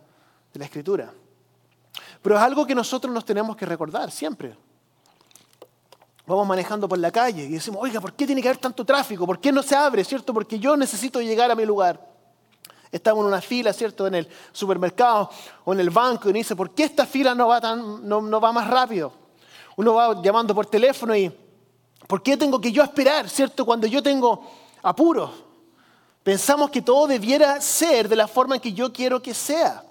de 0.53 0.59
la 0.59 0.65
escritura. 0.65 1.13
Pero 2.21 2.37
es 2.37 2.41
algo 2.41 2.65
que 2.65 2.75
nosotros 2.75 3.13
nos 3.13 3.25
tenemos 3.25 3.57
que 3.57 3.65
recordar 3.65 4.11
siempre. 4.11 4.55
Vamos 6.31 6.47
manejando 6.47 6.87
por 6.87 6.97
la 6.97 7.11
calle 7.11 7.43
y 7.43 7.49
decimos, 7.49 7.81
oiga, 7.83 7.99
¿por 7.99 8.13
qué 8.13 8.25
tiene 8.25 8.41
que 8.41 8.47
haber 8.47 8.61
tanto 8.61 8.85
tráfico? 8.85 9.25
¿Por 9.25 9.41
qué 9.41 9.51
no 9.51 9.61
se 9.61 9.75
abre, 9.75 10.01
cierto? 10.05 10.33
Porque 10.33 10.57
yo 10.57 10.77
necesito 10.77 11.19
llegar 11.19 11.51
a 11.51 11.55
mi 11.55 11.65
lugar. 11.65 11.99
Estamos 12.89 13.23
en 13.23 13.27
una 13.27 13.41
fila, 13.41 13.73
¿cierto? 13.73 14.07
En 14.07 14.15
el 14.15 14.29
supermercado 14.53 15.29
o 15.65 15.73
en 15.73 15.81
el 15.81 15.89
banco 15.89 16.29
y 16.29 16.33
dice, 16.33 16.55
¿por 16.55 16.73
qué 16.73 16.85
esta 16.85 17.05
fila 17.05 17.35
no 17.35 17.49
va, 17.49 17.59
tan, 17.59 18.07
no, 18.07 18.21
no 18.21 18.39
va 18.39 18.53
más 18.53 18.65
rápido? 18.69 19.11
Uno 19.75 19.93
va 19.93 20.21
llamando 20.21 20.55
por 20.55 20.67
teléfono 20.67 21.13
y, 21.13 21.29
¿por 22.07 22.23
qué 22.23 22.37
tengo 22.37 22.61
que 22.61 22.71
yo 22.71 22.81
esperar, 22.81 23.29
¿cierto? 23.29 23.65
Cuando 23.65 23.85
yo 23.85 24.01
tengo 24.01 24.49
apuros. 24.83 25.31
Pensamos 26.23 26.69
que 26.69 26.81
todo 26.81 27.07
debiera 27.07 27.59
ser 27.59 28.07
de 28.07 28.15
la 28.15 28.29
forma 28.29 28.55
en 28.55 28.61
que 28.61 28.71
yo 28.71 28.93
quiero 28.93 29.21
que 29.21 29.33
sea. 29.33 29.83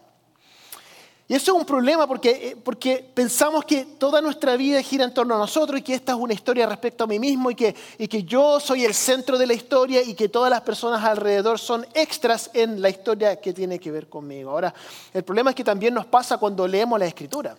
Y 1.31 1.35
eso 1.37 1.53
es 1.53 1.61
un 1.61 1.65
problema 1.65 2.09
porque, 2.09 2.31
eh, 2.31 2.57
porque 2.57 3.09
pensamos 3.15 3.65
que 3.65 3.85
toda 3.85 4.21
nuestra 4.21 4.57
vida 4.57 4.83
gira 4.83 5.05
en 5.05 5.15
torno 5.15 5.37
a 5.37 5.39
nosotros 5.39 5.79
y 5.79 5.83
que 5.85 5.95
esta 5.95 6.11
es 6.11 6.19
una 6.19 6.35
historia 6.35 6.67
respecto 6.67 7.05
a 7.05 7.07
mí 7.07 7.21
mismo 7.21 7.53
y 7.53 7.55
que, 7.55 7.73
y 7.99 8.09
que 8.09 8.25
yo 8.25 8.59
soy 8.59 8.85
el 8.85 8.95
centro 8.95 9.39
de 9.39 9.47
la 9.47 9.55
historia 9.55 10.03
y 10.03 10.15
que 10.15 10.29
todas 10.29 10.51
las 10.51 10.63
personas 10.63 11.05
alrededor 11.05 11.61
son 11.61 11.87
extras 11.95 12.51
en 12.53 12.83
la 12.83 12.91
historia 12.91 13.41
que 13.41 13.53
tiene 13.53 13.79
que 13.79 13.93
ver 13.93 14.09
conmigo. 14.09 14.51
Ahora, 14.51 14.75
el 15.15 15.23
problema 15.23 15.51
es 15.51 15.57
que 15.57 15.63
también 15.63 15.95
nos 15.95 16.05
pasa 16.05 16.37
cuando 16.37 16.67
leemos 16.67 16.99
la 16.99 17.07
escritura. 17.07 17.57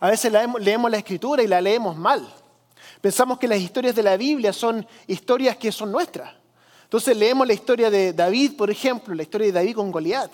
A 0.00 0.08
veces 0.08 0.32
leemos 0.32 0.90
la 0.90 0.96
escritura 0.96 1.42
y 1.42 1.46
la 1.46 1.60
leemos 1.60 1.94
mal. 1.94 2.26
Pensamos 3.02 3.38
que 3.38 3.48
las 3.48 3.58
historias 3.58 3.94
de 3.94 4.02
la 4.02 4.16
Biblia 4.16 4.54
son 4.54 4.86
historias 5.06 5.58
que 5.58 5.70
son 5.70 5.92
nuestras. 5.92 6.32
Entonces 6.84 7.14
leemos 7.18 7.46
la 7.46 7.52
historia 7.52 7.90
de 7.90 8.14
David, 8.14 8.56
por 8.56 8.70
ejemplo, 8.70 9.14
la 9.14 9.24
historia 9.24 9.48
de 9.48 9.52
David 9.52 9.74
con 9.74 9.92
Goliat 9.92 10.30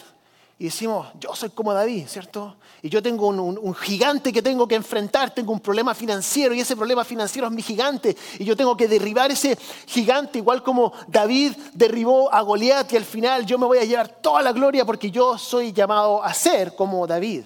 y 0.59 0.67
decimos, 0.67 1.09
yo 1.19 1.35
soy 1.35 1.51
como 1.51 1.73
David, 1.75 2.07
¿cierto? 2.07 2.57
Y 2.83 2.89
yo 2.89 3.03
tengo 3.03 3.27
un, 3.29 3.75
gigante 3.75 4.33
que 4.33 4.43
tengo 4.43 4.69
que 4.69 4.75
enfrentar, 4.75 5.35
tengo 5.35 5.53
un 5.53 5.61
problema 5.61 5.95
financiero 5.95 6.55
y 6.55 6.61
ese 6.61 6.77
problema 6.77 7.05
financiero 7.05 7.49
es 7.49 7.53
mi 7.53 7.63
gigante 7.63 8.17
y 8.39 8.45
yo 8.45 8.57
tengo 8.57 8.77
que 8.77 8.87
derribar 8.87 9.31
ese 9.31 9.59
gigante, 9.87 10.39
igual 10.39 10.63
como 10.63 10.93
David 11.09 11.53
derribó 11.75 12.33
a 12.33 12.41
Goliat 12.43 12.93
y 12.93 12.97
al 12.97 13.05
final 13.05 13.45
yo 13.45 13.59
me 13.59 13.67
voy 13.67 13.79
a 13.79 13.85
llevar 13.85 14.09
toda 14.09 14.43
la 14.43 14.53
gloria 14.53 14.85
porque 14.85 15.11
yo 15.11 15.37
soy 15.37 15.73
llamado 15.73 16.23
a 16.23 16.33
ser 16.35 16.77
como 16.77 17.07
David. 17.07 17.45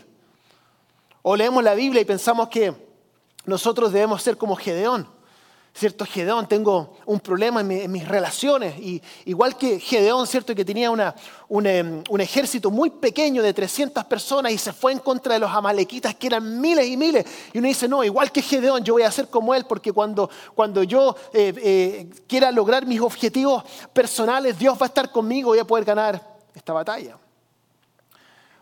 O 1.23 1.37
leemos 1.37 1.65
la 1.65 1.75
Biblia 1.75 2.03
y 2.03 2.05
pensamos 2.05 2.49
que 2.49 2.75
nosotros 3.47 3.93
debemos 3.93 4.23
ser 4.23 4.37
como 4.37 4.57
Gedeón. 4.57 5.16
¿Cierto? 5.77 6.07
Gedeón, 6.07 6.49
tengo 6.49 6.95
un 7.05 7.21
problema 7.21 7.61
en, 7.61 7.93
mis 7.93 8.09
relaciones. 8.09 8.79
Y, 8.79 9.03
igual 9.27 9.59
que 9.59 9.79
Gedeón, 9.79 10.27
¿cierto? 10.27 10.55
Que 10.55 10.65
tenía 10.65 10.91
una, 10.91 11.15
em, 11.51 12.03
un, 12.09 12.21
ejército 12.21 12.71
muy 12.71 12.89
pequeño 12.89 13.43
de 13.43 13.53
300 13.53 14.05
personas 14.07 14.53
y 14.53 14.59
se 14.59 14.73
fue 14.73 14.93
en 14.93 15.01
contra 15.01 15.35
de 15.35 15.41
los 15.41 15.51
amalequitas, 15.51 16.15
que 16.15 16.29
eran 16.29 16.61
miles 16.61 16.87
y 16.87 16.97
miles. 16.97 17.27
Y 17.53 17.59
uno 17.59 17.69
dice, 17.69 17.89
no, 17.89 18.03
igual 18.03 18.33
que 18.33 18.41
Gedeón, 18.41 18.85
yo 18.85 18.95
voy 18.95 19.03
a 19.03 19.11
ser 19.11 19.29
como 19.29 19.55
él, 19.55 19.67
porque 19.69 19.93
cuando, 19.93 20.31
cuando 20.55 20.83
yo 20.83 21.15
eh, 21.35 21.53
eh, 21.63 22.11
quiera 22.27 22.51
lograr 22.51 22.87
mis 22.87 23.01
objetivos 23.01 23.63
personales, 23.93 24.59
Dios 24.59 24.79
va 24.81 24.87
a 24.87 24.89
estar 24.89 25.13
conmigo 25.13 25.55
y 25.55 25.59
voy 25.59 25.59
a 25.59 25.67
poder 25.67 25.85
ganar 25.85 26.39
esta 26.55 26.73
batalla. 26.73 27.19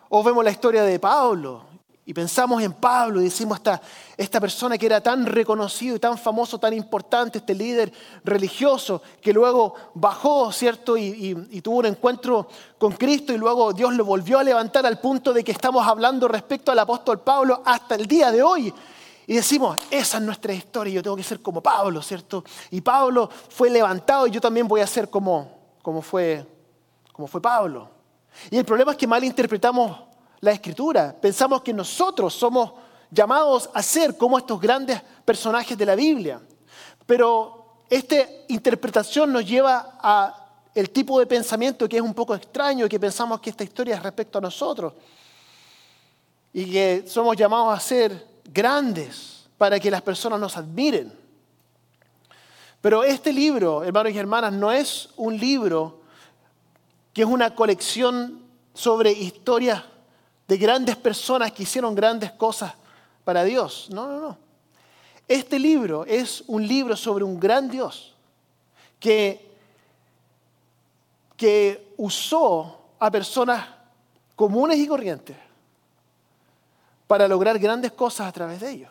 O 0.09 0.23
vemos 0.25 0.45
la 0.45 0.51
historia 0.51 0.83
de 0.83 0.99
Pablo, 0.99 1.65
y 2.07 2.13
pensamos 2.13 2.63
en 2.63 2.75
Pablo 2.75 3.21
y 3.21 3.25
decimos, 3.25 3.57
esta, 3.57 3.81
esta 4.17 4.39
persona 4.39 4.77
que 4.77 4.85
era 4.85 5.01
tan 5.01 5.25
reconocido 5.25 5.97
y 5.97 5.99
tan 5.99 6.19
famoso, 6.19 6.59
tan 6.59 6.75
importante, 6.75 7.39
este 7.39 7.55
líder 7.55 7.91
religioso, 8.23 9.01
que 9.23 9.33
luego 9.33 9.75
bajó, 9.95 10.53
¿cierto? 10.53 10.99
Y, 10.99 11.35
tuvo 11.63 11.79
un 11.79 11.87
encuentro 11.87 12.47
con 12.77 12.93
Cristo 12.93 13.33
y 13.33 13.39
luego 13.39 13.73
Dios 13.73 13.95
lo 13.95 14.05
volvió 14.05 14.39
a 14.39 14.45
levantar 14.45 14.85
al 14.85 15.01
punto 15.01 15.33
de 15.33 15.43
que 15.43 15.53
estamos 15.53 15.87
hablando 15.87 16.29
respecto 16.29 16.71
al 16.71 16.79
apóstol 16.79 17.21
Pablo 17.21 17.63
hasta 17.65 17.95
el 17.95 18.07
día 18.07 18.31
de 18.31 18.43
hoy. 18.43 18.75
Y 19.27 19.37
decimos, 19.37 19.79
esa 19.91 20.19
es 20.19 20.23
nuestra 20.23 20.53
historia, 20.53 20.93
yo 20.93 21.03
tengo 21.03 21.17
que 21.17 21.23
ser 21.23 21.41
como 21.41 21.63
Pablo, 21.63 22.03
¿cierto? 22.03 22.45
Y 22.71 22.83
Pablo 22.83 23.31
fue 23.49 23.71
levantado 23.71 24.27
y 24.27 24.31
yo 24.31 24.43
también 24.43 24.69
voy 24.69 24.83
a 24.83 24.87
ser 24.87 25.09
como, 25.09 25.51
como, 25.81 26.03
fue, 26.03 26.47
como 27.15 27.27
fue 27.27 27.41
Pablo. 27.41 27.89
Y 28.51 28.59
el 28.59 28.65
problema 28.67 28.93
es 28.93 28.99
que 28.99 29.07
malinterpretamos 29.07 30.14
la 30.41 30.53
escritura. 30.53 31.15
Pensamos 31.21 31.63
que 31.63 31.73
nosotros 31.73 32.35
somos 32.35 32.73
llamados 33.11 33.71
a 33.73 33.83
ser 33.83 34.17
como 34.17 34.39
estos 34.39 34.61
grandes 34.61 35.01
personajes 35.25 35.77
de 35.79 35.87
la 35.87 35.95
Biblia. 35.95 36.41
Pero 37.07 37.83
esta 37.89 38.17
interpretación 38.49 39.33
nos 39.33 39.47
lleva 39.47 39.99
a 40.01 40.41
el 40.75 40.91
tipo 40.91 41.21
de 41.21 41.27
pensamiento 41.27 41.89
que 41.89 41.97
es 41.97 42.03
un 42.03 42.15
poco 42.15 42.35
extraño, 42.35 42.89
que 42.89 42.99
pensamos 42.99 43.41
que 43.41 43.51
esta 43.51 43.63
historia 43.63 43.95
es 43.95 44.03
respecto 44.03 44.39
a 44.39 44.41
nosotros. 44.41 44.93
Y 46.53 46.71
que 46.71 47.05
somos 47.07 47.37
llamados 47.37 47.77
a 47.77 47.81
ser 47.81 48.27
grandes 48.53 49.47
para 49.57 49.79
que 49.79 49.91
las 49.91 50.03
personas 50.03 50.41
nos 50.41 50.57
admiren. 50.57 51.13
Pero 52.81 53.03
este 53.03 53.33
libro, 53.33 53.83
hermanos 53.83 54.13
y 54.13 54.19
hermanas, 54.19 54.53
no 54.53 54.71
es 54.71 55.09
un 55.17 55.39
libro 55.39 56.03
que 57.13 57.23
es 57.23 57.29
una 57.29 57.55
colección 57.55 58.43
sobre 58.75 59.13
historias 59.13 59.85
de 60.47 60.57
grandes 60.59 60.97
personas 60.97 61.53
que 61.53 61.63
hicieron 61.63 61.95
grandes 61.95 62.33
cosas 62.33 62.75
para 63.25 63.45
Dios. 63.45 63.89
No, 63.91 64.07
no, 64.07 64.21
no. 64.21 64.39
Este 65.27 65.59
libro 65.59 66.05
es 66.05 66.45
un 66.47 66.67
libro 66.67 66.97
sobre 66.97 67.25
un 67.25 67.41
gran 67.41 67.71
Dios 67.71 68.15
que, 69.01 69.51
que 71.37 71.95
usó 71.97 72.89
a 72.99 73.11
personas 73.11 73.67
comunes 74.37 74.79
y 74.79 74.87
corrientes 74.87 75.37
para 77.07 77.27
lograr 77.27 77.59
grandes 77.59 77.93
cosas 77.93 78.27
a 78.29 78.33
través 78.33 78.61
de 78.61 78.71
ellos. 78.71 78.91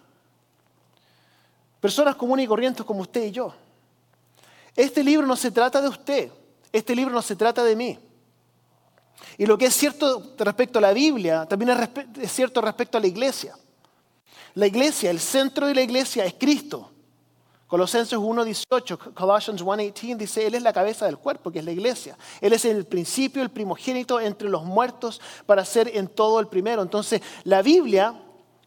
Personas 1.79 2.15
comunes 2.15 2.45
y 2.45 2.47
corrientes 2.47 2.85
como 2.85 3.01
usted 3.01 3.25
y 3.25 3.31
yo. 3.31 3.53
Este 4.75 5.03
libro 5.03 5.27
no 5.27 5.35
se 5.35 5.51
trata 5.51 5.81
de 5.81 5.89
usted, 5.89 6.31
este 6.71 6.95
libro 6.95 7.13
no 7.13 7.21
se 7.21 7.35
trata 7.35 7.63
de 7.63 7.75
mí. 7.75 7.99
Y 9.37 9.45
lo 9.45 9.57
que 9.57 9.65
es 9.65 9.75
cierto 9.75 10.33
respecto 10.37 10.79
a 10.79 10.81
la 10.81 10.93
Biblia, 10.93 11.45
también 11.45 11.71
es, 12.21 12.31
cierto 12.31 12.61
respecto 12.61 12.97
a 12.97 13.01
la 13.01 13.07
iglesia. 13.07 13.55
La 14.55 14.67
iglesia, 14.67 15.09
el 15.09 15.19
centro 15.19 15.67
de 15.67 15.75
la 15.75 15.81
iglesia 15.81 16.25
es 16.25 16.35
Cristo. 16.35 16.91
Colosenses 17.67 18.19
1.18, 18.19 19.13
Colossians 19.15 19.63
1.18 19.63 20.17
dice, 20.17 20.45
Él 20.45 20.53
es 20.53 20.61
la 20.61 20.71
cabeza 20.71 21.07
del 21.07 21.17
cuerpo, 21.17 21.51
que 21.51 21.59
es 21.59 21.65
la 21.65 21.71
iglesia. 21.71 22.15
Él 22.39 22.53
es 22.53 22.65
el 22.65 22.85
principio, 22.85 23.41
el 23.41 23.49
primogénito 23.49 24.19
entre 24.19 24.47
los 24.47 24.63
muertos 24.63 25.19
para 25.47 25.65
ser 25.65 25.89
en 25.95 26.07
todo 26.07 26.39
el 26.39 26.47
primero. 26.47 26.83
Entonces, 26.83 27.21
la 27.43 27.63
Biblia 27.63 28.13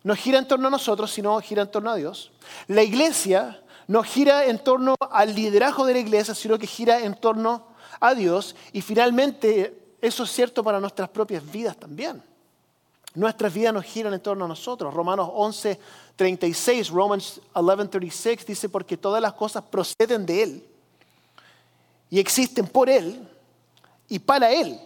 no 0.02 0.16
gira 0.16 0.38
en 0.38 0.48
torno 0.48 0.66
a 0.66 0.70
nosotros, 0.72 1.12
sino 1.12 1.38
gira 1.40 1.62
en 1.62 1.70
torno 1.70 1.90
a 1.90 1.96
Dios. 1.96 2.32
La 2.66 2.82
iglesia 2.82 3.62
no 3.86 4.02
gira 4.02 4.46
en 4.46 4.58
torno 4.58 4.96
al 4.98 5.34
liderazgo 5.36 5.86
de 5.86 5.92
la 5.92 6.00
iglesia, 6.00 6.34
sino 6.34 6.58
que 6.58 6.66
gira 6.66 7.00
en 7.00 7.14
torno 7.14 7.68
a 8.00 8.14
Dios. 8.14 8.56
Y 8.72 8.80
finalmente, 8.80 9.85
eso 10.00 10.24
es 10.24 10.30
cierto 10.30 10.62
para 10.62 10.80
nuestras 10.80 11.08
propias 11.08 11.48
vidas 11.50 11.76
también. 11.76 12.22
Nuestras 13.14 13.52
vidas 13.52 13.72
nos 13.72 13.84
giran 13.84 14.12
en 14.12 14.20
torno 14.20 14.44
a 14.44 14.48
nosotros. 14.48 14.92
Romanos 14.92 15.30
11, 15.32 15.78
36, 16.16 16.90
Romans 16.90 17.40
11, 17.54 17.88
36 17.88 18.46
dice, 18.46 18.68
porque 18.68 18.96
todas 18.96 19.22
las 19.22 19.32
cosas 19.32 19.64
proceden 19.64 20.26
de 20.26 20.42
Él 20.42 20.66
y 22.10 22.18
existen 22.18 22.66
por 22.66 22.88
Él 22.90 23.26
y 24.08 24.18
para 24.18 24.50
Él. 24.50 24.80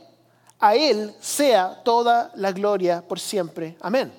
A 0.58 0.74
Él 0.74 1.14
sea 1.20 1.82
toda 1.82 2.30
la 2.34 2.52
gloria 2.52 3.02
por 3.06 3.18
siempre. 3.18 3.76
Amén. 3.80 4.12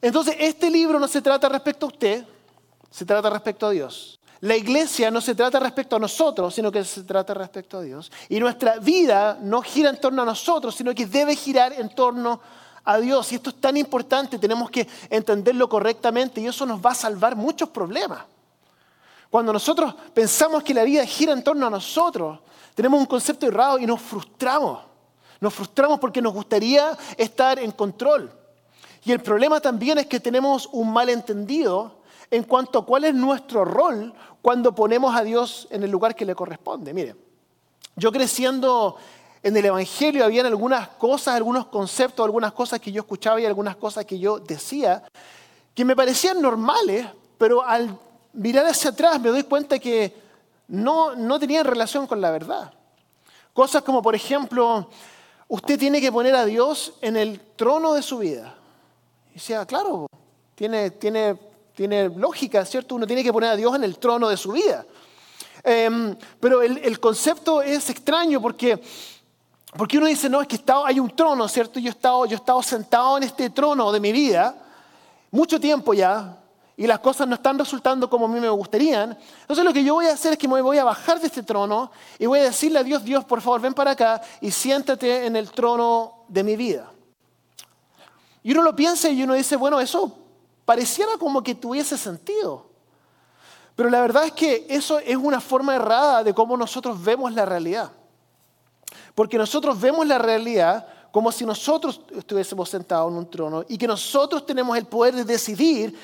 Entonces, 0.00 0.36
este 0.38 0.70
libro 0.70 0.98
no 0.98 1.08
se 1.08 1.20
trata 1.20 1.48
respecto 1.48 1.86
a 1.86 1.88
usted, 1.88 2.24
se 2.90 3.04
trata 3.04 3.28
respecto 3.28 3.66
a 3.66 3.70
Dios. 3.70 4.19
La 4.42 4.56
iglesia 4.56 5.10
no 5.10 5.20
se 5.20 5.34
trata 5.34 5.60
respecto 5.60 5.96
a 5.96 5.98
nosotros, 5.98 6.54
sino 6.54 6.72
que 6.72 6.82
se 6.84 7.02
trata 7.02 7.34
respecto 7.34 7.78
a 7.78 7.82
Dios. 7.82 8.10
Y 8.28 8.40
nuestra 8.40 8.78
vida 8.78 9.38
no 9.40 9.60
gira 9.60 9.90
en 9.90 10.00
torno 10.00 10.22
a 10.22 10.24
nosotros, 10.24 10.74
sino 10.74 10.94
que 10.94 11.06
debe 11.06 11.36
girar 11.36 11.74
en 11.74 11.94
torno 11.94 12.40
a 12.84 12.98
Dios. 12.98 13.30
Y 13.32 13.34
esto 13.34 13.50
es 13.50 13.60
tan 13.60 13.76
importante, 13.76 14.38
tenemos 14.38 14.70
que 14.70 14.88
entenderlo 15.10 15.68
correctamente 15.68 16.40
y 16.40 16.46
eso 16.46 16.64
nos 16.64 16.84
va 16.84 16.92
a 16.92 16.94
salvar 16.94 17.36
muchos 17.36 17.68
problemas. 17.68 18.22
Cuando 19.28 19.52
nosotros 19.52 19.94
pensamos 20.14 20.62
que 20.62 20.74
la 20.74 20.84
vida 20.84 21.04
gira 21.04 21.34
en 21.34 21.44
torno 21.44 21.66
a 21.66 21.70
nosotros, 21.70 22.40
tenemos 22.74 22.98
un 22.98 23.06
concepto 23.06 23.46
errado 23.46 23.78
y 23.78 23.86
nos 23.86 24.00
frustramos. 24.00 24.80
Nos 25.38 25.52
frustramos 25.52 26.00
porque 26.00 26.22
nos 26.22 26.32
gustaría 26.32 26.96
estar 27.16 27.58
en 27.58 27.72
control. 27.72 28.32
Y 29.04 29.12
el 29.12 29.20
problema 29.20 29.60
también 29.60 29.98
es 29.98 30.06
que 30.06 30.18
tenemos 30.18 30.68
un 30.72 30.92
malentendido 30.92 31.99
en 32.30 32.44
cuanto 32.44 32.80
a 32.80 32.86
cuál 32.86 33.04
es 33.04 33.14
nuestro 33.14 33.64
rol 33.64 34.14
cuando 34.42 34.74
ponemos 34.74 35.14
a 35.14 35.22
Dios 35.22 35.66
en 35.70 35.82
el 35.82 35.90
lugar 35.90 36.14
que 36.14 36.24
le 36.24 36.34
corresponde. 36.34 36.94
Mire, 36.94 37.16
yo 37.96 38.12
creciendo 38.12 38.96
en 39.42 39.56
el 39.56 39.64
Evangelio 39.64 40.24
había 40.24 40.46
algunas 40.46 40.88
cosas, 40.88 41.34
algunos 41.34 41.66
conceptos, 41.66 42.24
algunas 42.24 42.52
cosas 42.52 42.80
que 42.80 42.92
yo 42.92 43.00
escuchaba 43.00 43.40
y 43.40 43.46
algunas 43.46 43.76
cosas 43.76 44.04
que 44.04 44.18
yo 44.18 44.38
decía 44.38 45.02
que 45.74 45.84
me 45.84 45.96
parecían 45.96 46.40
normales, 46.42 47.06
pero 47.38 47.62
al 47.62 47.98
mirar 48.32 48.66
hacia 48.66 48.90
atrás 48.90 49.20
me 49.20 49.30
doy 49.30 49.44
cuenta 49.44 49.78
que 49.78 50.14
no, 50.68 51.16
no 51.16 51.38
tenían 51.38 51.64
relación 51.64 52.06
con 52.06 52.20
la 52.20 52.30
verdad. 52.30 52.72
Cosas 53.52 53.82
como, 53.82 54.02
por 54.02 54.14
ejemplo, 54.14 54.88
usted 55.48 55.78
tiene 55.78 56.00
que 56.00 56.12
poner 56.12 56.34
a 56.34 56.44
Dios 56.44 56.94
en 57.00 57.16
el 57.16 57.40
trono 57.56 57.94
de 57.94 58.02
su 58.02 58.18
vida. 58.18 58.54
Y 59.30 59.34
decía, 59.34 59.64
claro, 59.66 60.06
tiene, 60.54 60.90
tiene 60.90 61.36
tiene 61.74 62.08
lógica, 62.08 62.64
¿cierto? 62.64 62.94
Uno 62.94 63.06
tiene 63.06 63.22
que 63.22 63.32
poner 63.32 63.50
a 63.50 63.56
Dios 63.56 63.74
en 63.74 63.84
el 63.84 63.98
trono 63.98 64.28
de 64.28 64.36
su 64.36 64.52
vida. 64.52 64.84
Em, 65.62 66.16
pero 66.38 66.62
el, 66.62 67.00
concepto 67.00 67.60
es 67.60 67.90
extraño 67.90 68.40
porque, 68.40 68.80
porque 69.76 69.98
uno 69.98 70.06
dice, 70.06 70.28
no, 70.28 70.40
es 70.40 70.48
que 70.48 70.60
hay 70.84 70.98
un 70.98 71.10
trono, 71.14 71.46
¿cierto? 71.48 71.78
Yo 71.78 71.88
he, 71.88 71.90
estado, 71.90 72.24
yo 72.26 72.32
he 72.32 72.40
estado 72.40 72.62
sentado 72.62 73.18
en 73.18 73.24
este 73.24 73.50
trono 73.50 73.92
de 73.92 74.00
mi 74.00 74.12
vida 74.12 74.54
mucho 75.30 75.60
tiempo 75.60 75.94
ya 75.94 76.36
y 76.76 76.86
las 76.86 76.98
cosas 77.00 77.28
no 77.28 77.34
están 77.34 77.58
resultando 77.58 78.08
como 78.08 78.24
a 78.24 78.28
mí 78.28 78.40
me 78.40 78.48
gustarían, 78.48 79.16
entonces 79.42 79.64
lo 79.64 79.72
que 79.72 79.84
yo 79.84 79.94
voy 79.94 80.06
a 80.06 80.14
hacer 80.14 80.32
es 80.32 80.38
que 80.38 80.48
me 80.48 80.62
voy 80.62 80.78
a 80.78 80.84
bajar 80.84 81.20
de 81.20 81.26
este 81.26 81.42
trono 81.42 81.92
y 82.18 82.24
voy 82.24 82.38
a 82.38 82.44
decirle 82.44 82.78
a 82.78 82.82
Dios, 82.82 83.04
Dios, 83.04 83.24
por 83.24 83.42
favor, 83.42 83.60
ven 83.60 83.74
para 83.74 83.90
acá 83.90 84.20
y 84.40 84.50
siéntate 84.50 85.26
en 85.26 85.36
el 85.36 85.50
trono 85.50 86.24
de 86.28 86.42
mi 86.42 86.56
vida. 86.56 86.90
Y 88.42 88.52
uno 88.52 88.62
lo 88.62 88.74
piensa 88.74 89.10
y 89.10 89.22
uno 89.22 89.34
dice, 89.34 89.56
bueno, 89.56 89.78
eso 89.78 90.19
pareciera 90.70 91.16
como 91.18 91.42
que 91.42 91.56
tuviese 91.56 91.98
sentido. 91.98 92.64
Pero 93.74 93.90
la 93.90 94.00
verdad 94.00 94.26
es 94.26 94.30
que 94.30 94.66
eso 94.68 95.00
es 95.00 95.16
una 95.16 95.40
forma 95.40 95.74
errada 95.74 96.22
de 96.22 96.32
cómo 96.32 96.56
nosotros 96.56 97.02
vemos 97.02 97.32
la 97.32 97.44
realidad. 97.44 97.90
Porque 99.16 99.36
nosotros 99.36 99.80
vemos 99.80 100.06
la 100.06 100.18
realidad 100.18 100.86
como 101.10 101.32
si 101.32 101.44
nosotros 101.44 102.02
estuviésemos 102.16 102.68
sentados 102.68 103.10
en 103.10 103.18
un 103.18 103.28
trono 103.28 103.64
y 103.68 103.76
que 103.76 103.88
nosotros 103.88 104.46
tenemos 104.46 104.78
el 104.78 104.86
poder 104.86 105.16
de 105.16 105.24
decidir 105.24 105.98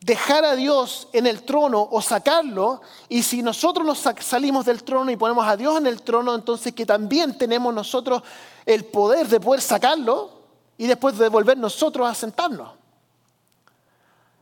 dejar 0.00 0.46
a 0.46 0.56
Dios 0.56 1.08
en 1.12 1.26
el 1.26 1.42
trono 1.42 1.86
o 1.90 2.00
sacarlo, 2.00 2.80
y 3.10 3.22
si 3.22 3.42
nosotros 3.42 3.84
nos 3.84 4.02
salimos 4.24 4.64
del 4.64 4.82
trono 4.82 5.10
y 5.10 5.16
ponemos 5.18 5.46
a 5.46 5.58
Dios 5.58 5.76
en 5.76 5.86
el 5.86 6.00
trono, 6.00 6.34
entonces 6.34 6.72
que 6.72 6.86
también 6.86 7.36
tenemos 7.36 7.74
nosotros 7.74 8.22
el 8.64 8.86
poder 8.86 9.28
de 9.28 9.40
poder 9.40 9.60
sacarlo 9.60 10.30
y 10.78 10.86
después 10.86 11.18
de 11.18 11.28
volver 11.28 11.58
nosotros 11.58 12.08
a 12.08 12.14
sentarnos. 12.14 12.85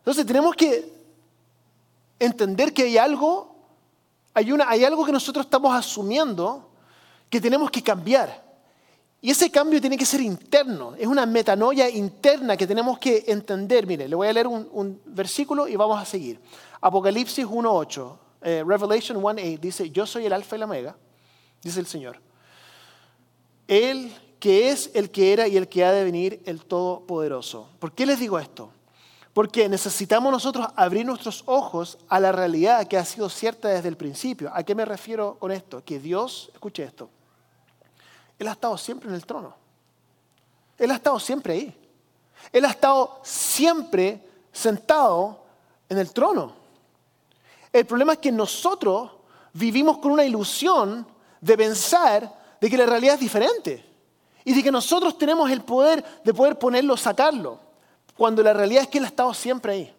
Entonces 0.05 0.27
tenemos 0.27 0.55
que 0.55 0.93
entender 2.19 2.75
que 2.75 2.83
hay 2.83 2.99
algo, 2.99 3.57
hay, 4.35 4.53
una, 4.53 4.69
hay 4.69 4.85
algo 4.85 5.03
que 5.07 5.13
nosotros 5.13 5.47
estamos 5.47 5.75
asumiendo 5.75 6.69
que 7.31 7.41
tenemos 7.41 7.71
que 7.71 7.83
cambiar. 7.83 8.45
Y 9.23 9.31
ese 9.31 9.51
cambio 9.51 9.81
tiene 9.81 9.97
que 9.97 10.05
ser 10.05 10.21
interno, 10.21 10.95
es 10.99 11.07
una 11.07 11.25
metanoia 11.25 11.89
interna 11.89 12.55
que 12.55 12.67
tenemos 12.67 12.99
que 12.99 13.25
entender. 13.29 13.87
Mire, 13.87 14.07
le 14.07 14.15
voy 14.15 14.29
a 14.29 14.35
leer 14.35 14.47
un, 14.47 15.01
versículo 15.07 15.67
y 15.67 15.75
vamos 15.75 15.99
a 15.99 16.05
seguir. 16.05 16.39
Apocalipsis 16.83 17.47
1.8, 17.47 18.19
eh, 18.43 18.63
Revelation 18.67 19.23
1.8 19.23 19.59
dice, 19.59 19.89
yo 19.89 20.05
soy 20.05 20.27
el 20.27 20.35
alfa 20.35 20.57
y 20.57 20.59
la 20.59 20.67
omega, 20.67 20.95
dice 21.63 21.81
el 21.81 21.87
Señor. 21.87 22.21
Él 23.67 24.13
que 24.39 24.69
es 24.69 24.91
el 24.93 25.11
que 25.11 25.33
era 25.33 25.49
y 25.49 25.57
el 25.57 25.69
que 25.69 25.87
ha 25.87 25.93
de 25.93 26.05
venir, 26.05 26.43
el 26.45 26.63
Todopoderoso. 26.67 27.71
¿Por 27.79 27.93
qué 27.93 28.05
les 28.05 28.21
digo 28.21 28.39
esto? 28.39 28.74
Porque 29.35 29.69
necesitamos 29.69 30.33
nosotros 30.33 30.69
abrir 30.77 31.05
nuestros 31.05 31.43
ojos 31.47 31.99
a 32.09 32.21
la 32.21 32.33
realidad 32.33 32.87
que 32.87 32.97
ha 32.97 33.05
sido 33.05 33.29
cierta 33.29 33.69
desde 33.69 33.89
el 33.89 33.97
principio. 33.97 34.51
¿A 34.55 34.63
qué 34.63 34.75
me 34.77 34.85
refiero 34.85 35.37
con 35.41 35.51
esto? 35.51 35.85
Que 35.85 35.99
Dios, 35.99 36.51
escuche 36.55 36.85
esto, 36.85 37.11
él 38.39 38.49
ha 38.49 38.53
estado 38.53 38.79
siempre 38.79 39.09
en 39.09 39.17
el 39.17 39.27
trono. 39.27 39.55
Él 40.79 40.91
ha 40.91 40.95
estado 40.95 41.19
siempre 41.19 41.55
ahí. 41.55 41.75
Él 42.53 42.65
ha 42.65 42.71
estado 42.71 43.21
siempre 43.23 44.23
sentado 44.53 45.45
en 45.89 45.99
el 45.99 46.13
trono. 46.13 46.53
El 47.73 47.87
problema 47.87 48.13
es 48.13 48.19
que 48.19 48.31
nosotros 48.33 49.11
vivimos 49.53 49.99
con 49.99 50.13
una 50.13 50.25
ilusión 50.25 51.07
de 51.41 51.57
pensar 51.57 52.33
de 52.61 52.71
que 52.71 52.77
la 52.77 52.87
realidad 52.87 53.15
es 53.15 53.21
diferente 53.21 53.85
y 54.45 54.55
de 54.55 54.63
que 54.63 54.71
nosotros 54.71 55.19
tenemos 55.19 55.51
el 55.51 55.63
poder 55.63 56.05
de 56.25 56.33
poder 56.33 56.59
ponerlo, 56.59 56.97
sacarlo, 56.97 57.59
cuando 58.17 58.43
la 58.43 58.53
realidad 58.53 58.83
es 58.83 58.89
que 58.89 58.99
Él 58.99 59.05
ha 59.05 59.09
estado 59.09 59.35
siempre 59.35 59.73
ahí. 59.73 59.95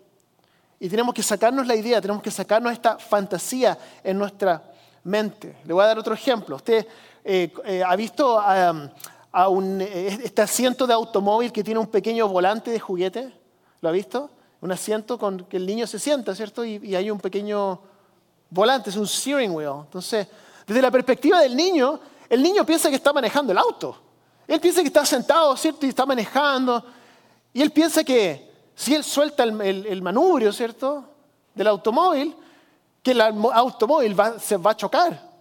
Y 0.79 0.89
tenemos 0.89 1.13
que 1.13 1.23
sacarnos 1.23 1.67
la 1.67 1.75
idea, 1.75 2.01
tenemos 2.01 2.21
que 2.21 2.31
sacarnos 2.31 2.71
esta 2.73 2.97
fantasía 2.97 3.77
en 4.03 4.17
nuestra 4.17 4.63
mente. 5.03 5.57
Le 5.65 5.73
voy 5.73 5.83
a 5.83 5.87
dar 5.87 5.99
otro 5.99 6.13
ejemplo. 6.13 6.57
Usted 6.57 6.85
eh, 7.27 7.51
eh, 7.65 7.83
¿ha 7.83 7.95
visto 7.95 8.39
a, 8.39 9.49
un, 9.49 9.81
eh, 9.81 10.19
este 10.23 10.43
asiento 10.43 10.85
de 10.85 10.93
automóvil 10.93 11.51
que 11.51 11.63
tiene 11.63 11.79
un 11.79 11.87
pequeño 11.87 12.27
volante 12.27 12.69
de 12.69 12.79
juguete? 12.79 13.33
¿Lo 13.81 13.89
ha 13.89 13.91
visto? 13.91 14.29
Un 14.61 14.71
asiento 14.71 15.17
con 15.17 15.45
que 15.45 15.57
el 15.57 15.65
niño 15.65 15.87
se 15.87 15.97
sienta, 15.97 16.35
¿cierto? 16.35 16.63
Y, 16.63 16.95
hay 16.95 17.09
un 17.09 17.19
pequeño 17.19 17.79
volante, 18.51 18.91
es 18.91 18.95
un 18.95 19.07
steering 19.07 19.55
wheel. 19.55 19.81
Entonces, 19.85 20.27
desde 20.67 20.81
la 20.83 20.91
perspectiva 20.91 21.39
del 21.39 21.55
niño, 21.55 21.99
el 22.29 22.43
niño 22.43 22.63
piensa 22.63 22.89
que 22.89 22.95
está 22.95 23.11
manejando 23.11 23.51
el 23.51 23.57
auto. 23.57 23.99
Él 24.47 24.59
piensa 24.59 24.81
que 24.81 24.87
está 24.87 25.03
sentado, 25.03 25.57
¿cierto? 25.57 25.87
Y 25.87 25.89
está 25.89 26.05
manejando. 26.05 26.85
Y 27.55 27.61
él 27.61 27.71
piensa 27.71 28.03
que 28.03 28.51
si 28.75 28.93
él 28.93 29.01
suelta 29.01 29.43
el, 29.43 30.01
manubrio, 30.01 30.51
¿cierto? 30.51 31.05
Del 31.53 31.67
automóvil, 31.67 32.35
que 33.01 33.11
el 33.11 33.21
automóvil 33.21 34.13
se 34.41 34.57
va 34.57 34.71
a 34.71 34.75
chocar. 34.75 35.31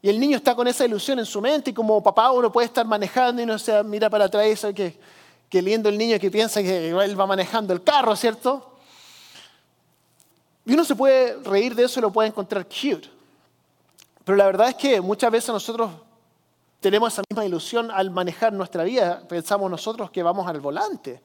Y 0.00 0.08
el 0.08 0.18
niño 0.18 0.38
está 0.38 0.54
con 0.54 0.66
esa 0.66 0.86
ilusión 0.86 1.18
en 1.18 1.26
su 1.26 1.42
mente 1.42 1.68
y 1.68 1.74
como 1.74 2.02
papá 2.02 2.32
uno 2.32 2.50
puede 2.50 2.64
estar 2.64 2.86
manejando 2.86 3.42
y 3.42 3.44
no 3.44 3.58
se 3.58 3.84
mira 3.84 4.08
para 4.08 4.24
atrás 4.24 4.46
y 4.46 4.48
dice 4.48 4.72
que, 4.72 4.98
que 5.50 5.60
lindo 5.60 5.90
el 5.90 5.98
niño 5.98 6.18
que 6.18 6.30
piensa 6.30 6.62
que 6.62 6.88
él 6.88 7.20
va 7.20 7.26
manejando 7.26 7.74
el 7.74 7.82
carro, 7.82 8.16
¿cierto? 8.16 8.78
Y 10.64 10.72
uno 10.72 10.82
se 10.82 10.96
puede 10.96 11.36
reír 11.42 11.74
de 11.74 11.84
eso 11.84 12.00
y 12.00 12.02
lo 12.04 12.10
puede 12.10 12.30
encontrar 12.30 12.64
cute. 12.64 13.10
Pero 14.24 14.36
la 14.36 14.46
verdad 14.46 14.70
es 14.70 14.76
que 14.76 14.98
muchas 15.02 15.30
veces 15.30 15.50
nosotros 15.50 15.90
tenemos 16.80 17.12
esa 17.12 17.22
misma 17.28 17.44
ilusión 17.44 17.90
al 17.90 18.10
manejar 18.10 18.52
nuestra 18.52 18.84
vida. 18.84 19.22
Pensamos 19.28 19.70
nosotros 19.70 20.10
que 20.10 20.22
vamos 20.22 20.46
al 20.46 20.60
volante. 20.60 21.20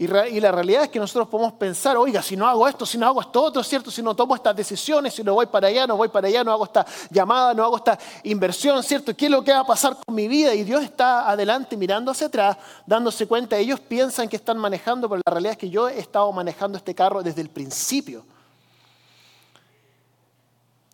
Y, 0.00 0.06
la 0.06 0.52
realidad 0.52 0.84
es 0.84 0.90
que 0.90 1.00
nosotros 1.00 1.26
podemos 1.28 1.54
pensar, 1.54 1.96
oiga, 1.96 2.22
si 2.22 2.36
no 2.36 2.46
hago 2.46 2.68
esto, 2.68 2.86
si 2.86 2.96
no 2.96 3.04
hago 3.04 3.20
esto 3.20 3.42
otro, 3.42 3.64
¿cierto? 3.64 3.90
Si 3.90 4.00
no 4.00 4.14
tomo 4.14 4.36
estas 4.36 4.54
decisiones, 4.54 5.12
si 5.12 5.24
no 5.24 5.34
voy 5.34 5.46
para 5.46 5.66
allá, 5.66 5.88
no 5.88 5.96
voy 5.96 6.06
para 6.06 6.28
allá, 6.28 6.44
no 6.44 6.52
hago 6.52 6.66
esta 6.66 6.86
llamada, 7.10 7.52
no 7.52 7.64
hago 7.64 7.78
esta 7.78 7.98
inversión, 8.22 8.80
¿cierto? 8.84 9.16
¿Qué 9.16 9.24
es 9.24 9.30
lo 9.32 9.42
que 9.42 9.52
va 9.52 9.58
a 9.58 9.66
pasar 9.66 9.96
con 9.96 10.14
mi 10.14 10.28
vida? 10.28 10.54
Y 10.54 10.62
Dios 10.62 10.84
está 10.84 11.28
adelante 11.28 11.76
mirando 11.76 12.12
hacia 12.12 12.28
atrás, 12.28 12.56
dándose 12.86 13.26
cuenta. 13.26 13.56
Ellos 13.56 13.80
piensan 13.80 14.28
que 14.28 14.36
están 14.36 14.56
manejando, 14.58 15.08
pero 15.08 15.20
la 15.26 15.32
realidad 15.32 15.52
es 15.54 15.58
que 15.58 15.68
yo 15.68 15.88
he 15.88 15.98
estado 15.98 16.30
manejando 16.30 16.78
este 16.78 16.94
carro 16.94 17.20
desde 17.20 17.40
el 17.40 17.48
principio. 17.48 18.24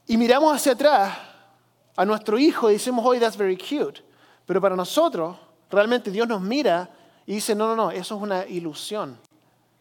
Y 0.07 0.16
miramos 0.16 0.57
hacia 0.57 0.72
atrás 0.72 1.33
a 1.96 2.04
nuestro 2.04 2.38
hijo 2.38 2.70
y 2.70 2.74
decimos, 2.74 3.04
oye, 3.04 3.20
that's 3.20 3.37
very 3.37 3.57
cute. 3.57 4.02
Pero 4.46 4.61
para 4.61 4.76
nosotros, 4.76 5.37
realmente 5.70 6.11
Dios 6.11 6.28
nos 6.28 6.40
mira 6.40 6.90
y 7.26 7.35
dice, 7.35 7.54
no, 7.54 7.68
no, 7.68 7.76
no, 7.76 7.90
eso 7.90 8.16
es 8.16 8.22
una 8.22 8.46
ilusión. 8.46 9.18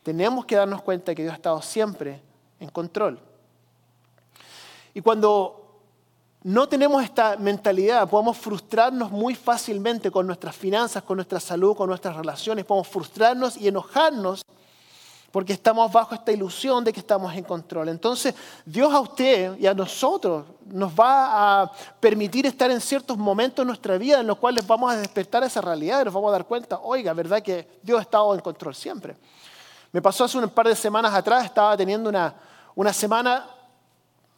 Tenemos 0.03 0.45
que 0.45 0.55
darnos 0.55 0.81
cuenta 0.81 1.15
que 1.15 1.23
Dios 1.23 1.33
ha 1.33 1.37
estado 1.37 1.61
siempre 1.61 2.21
en 2.59 2.69
control. 2.69 3.19
Y 4.93 5.01
cuando 5.01 5.63
no 6.43 6.67
tenemos 6.67 7.03
esta 7.03 7.37
mentalidad, 7.37 8.09
podemos 8.09 8.37
frustrarnos 8.37 9.11
muy 9.11 9.33
fácilmente 9.33 10.11
con 10.11 10.27
nuestras 10.27 10.55
finanzas, 10.55 11.03
con 11.03 11.17
nuestra 11.17 11.39
salud, 11.39 11.75
con 11.75 11.87
nuestras 11.87 12.15
relaciones, 12.15 12.65
podemos 12.65 12.87
frustrarnos 12.87 13.57
y 13.57 13.67
enojarnos 13.67 14.43
porque 15.33 15.53
estamos 15.53 15.91
bajo 15.91 16.13
esta 16.13 16.31
ilusión 16.31 16.83
de 16.83 16.93
que 16.93 16.99
estamos 16.99 17.33
en 17.33 17.43
control. 17.43 17.89
Entonces, 17.89 18.35
Dios 18.63 18.93
a 18.93 18.99
usted 18.99 19.57
y 19.57 19.65
a 19.65 19.73
nosotros 19.73 20.45
nos 20.67 20.91
va 20.91 21.63
a 21.63 21.71
permitir 21.99 22.45
estar 22.45 22.69
en 22.69 22.79
ciertos 22.79 23.17
momentos 23.17 23.65
de 23.65 23.65
nuestra 23.65 23.97
vida 23.97 24.19
en 24.19 24.27
los 24.27 24.37
cuales 24.37 24.65
vamos 24.67 24.93
a 24.93 24.95
despertar 24.95 25.43
esa 25.43 25.59
realidad 25.59 26.01
y 26.01 26.05
nos 26.05 26.13
vamos 26.13 26.29
a 26.29 26.33
dar 26.33 26.45
cuenta, 26.45 26.79
oiga, 26.83 27.13
¿verdad 27.13 27.41
que 27.41 27.79
Dios 27.81 27.97
ha 27.97 28.03
estado 28.03 28.35
en 28.35 28.41
control 28.41 28.75
siempre? 28.75 29.17
Me 29.91 30.03
pasó 30.03 30.23
hace 30.23 30.37
un 30.37 30.47
par 30.49 30.67
de 30.67 30.75
semanas 30.75 31.11
atrás, 31.11 31.45
estaba 31.45 31.75
teniendo 31.75 32.11
una, 32.11 32.35
una 32.75 32.93
semana, 32.93 33.47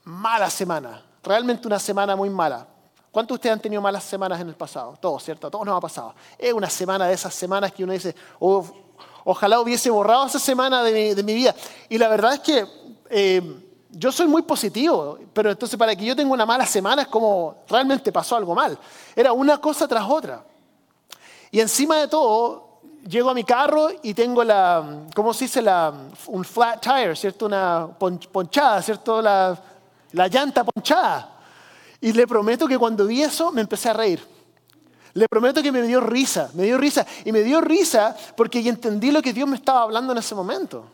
mala 0.06 0.50
semana, 0.50 1.04
realmente 1.22 1.68
una 1.68 1.78
semana 1.78 2.16
muy 2.16 2.30
mala. 2.30 2.66
¿Cuántos 3.12 3.36
de 3.36 3.40
ustedes 3.40 3.54
han 3.54 3.62
tenido 3.62 3.82
malas 3.82 4.06
semanas 4.06 4.40
en 4.40 4.48
el 4.48 4.56
pasado? 4.56 4.96
Todos, 5.02 5.22
¿cierto? 5.26 5.52
Todos 5.52 5.66
nos 5.66 5.78
ha 5.78 5.82
pasado. 5.82 6.16
Es 6.38 6.54
una 6.54 6.70
semana 6.70 7.06
de 7.08 7.16
esas 7.16 7.34
semanas 7.34 7.74
que 7.74 7.84
uno 7.84 7.92
dice, 7.92 8.16
oh, 8.40 8.85
Ojalá 9.28 9.60
hubiese 9.60 9.90
borrado 9.90 10.28
esa 10.28 10.38
semana 10.38 10.84
de 10.84 11.24
mi, 11.24 11.34
vida. 11.34 11.56
Y 11.90 11.98
la 11.98 12.08
verdad 12.08 12.36
es 12.36 12.40
que 12.42 12.66
eh, 13.10 13.42
yo 13.90 14.12
soy 14.12 14.28
muy 14.28 14.44
positivo, 14.44 15.18
pero 15.34 15.50
entonces 15.50 15.80
para 15.80 15.96
que 15.96 16.06
yo 16.06 16.16
tenga 16.16 16.32
una 16.32 16.46
mala 16.46 16.66
semana 16.66 17.02
es 17.02 17.08
como 17.08 17.64
realmente 17.68 18.12
pasó 18.12 18.36
algo 18.36 18.54
mal. 18.54 18.78
Era 19.16 19.34
una 19.34 19.58
cosa 19.58 19.88
tras 19.88 20.08
otra. 20.08 20.46
Y 21.50 21.60
encima 21.60 21.98
de 21.98 22.08
todo, 22.08 22.82
llego 23.08 23.32
a 23.32 23.34
mi 23.34 23.44
carro 23.44 23.90
y 24.04 24.14
tengo 24.14 24.44
la, 24.44 25.08
¿cómo 25.16 25.34
se 25.34 25.46
dice? 25.46 25.62
La, 25.62 25.92
un 26.28 26.46
flat 26.46 26.82
tire, 26.82 27.16
¿cierto? 27.16 27.48
Una 27.48 27.88
ponchada, 27.98 28.80
¿cierto? 28.84 29.24
La, 29.24 29.58
la 30.12 30.28
llanta 30.28 30.64
ponchada. 30.64 31.40
Y 32.00 32.12
le 32.14 32.28
prometo 32.28 32.68
que 32.68 32.78
cuando 32.78 33.08
vi 33.08 33.24
eso 33.24 33.52
me 33.52 33.62
empecé 33.62 33.90
a 33.90 33.94
reír. 33.94 34.35
Le 35.16 35.30
prometo 35.30 35.64
que 35.64 35.72
me 35.72 35.82
dio 35.82 36.02
risa, 36.02 36.52
me 36.56 36.64
dio 36.64 36.78
risa. 36.78 37.08
Y 37.24 37.32
me 37.32 37.42
dio 37.42 37.62
risa 37.62 38.16
porque 38.36 38.60
entendí 38.60 39.12
lo 39.12 39.22
que 39.22 39.32
Dios 39.32 39.48
me 39.48 39.56
estaba 39.56 39.82
hablando 39.82 40.12
en 40.12 40.20
ese 40.20 40.36
momento. 40.36 40.86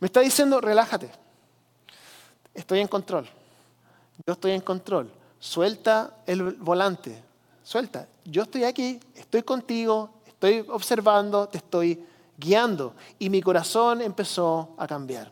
Me 0.00 0.06
está 0.06 0.20
diciendo, 0.20 0.58
relájate. 0.58 1.10
Estoy 2.54 2.80
en 2.80 2.88
control. 2.88 3.28
Yo 4.26 4.32
estoy 4.32 4.52
en 4.52 4.62
control. 4.62 5.10
Suelta 5.38 6.14
el 6.26 6.54
volante. 6.54 7.22
Suelta. 7.62 8.08
Yo 8.24 8.44
estoy 8.44 8.64
aquí, 8.64 8.98
estoy 9.14 9.42
contigo, 9.42 10.10
estoy 10.26 10.64
observando, 10.70 11.46
te 11.46 11.58
estoy 11.58 12.02
guiando. 12.38 12.94
Y 13.18 13.28
mi 13.28 13.42
corazón 13.42 14.00
empezó 14.00 14.74
a 14.78 14.86
cambiar. 14.86 15.30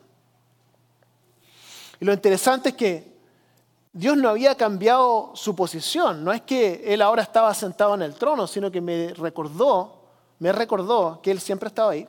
Y 1.99 2.05
lo 2.05 2.13
interesante 2.13 2.69
es 2.69 2.75
que 2.75 3.16
Dios 3.97 4.15
no 4.19 4.29
había 4.29 4.55
cambiado 4.55 5.31
su 5.35 5.57
posición. 5.57 6.23
No 6.23 6.31
es 6.31 6.43
que 6.43 6.83
Él 6.85 7.01
ahora 7.01 7.23
estaba 7.23 7.55
sentado 7.55 7.95
en 7.95 8.03
el 8.03 8.15
trono, 8.15 8.47
sino 8.47 8.71
que 8.71 8.83
me 8.83 9.15
recordó, 9.15 10.03
me 10.39 10.53
recordó 10.53 11.23
que 11.23 11.31
Él 11.31 11.41
siempre 11.41 11.69
estaba 11.69 11.93
ahí, 11.93 12.07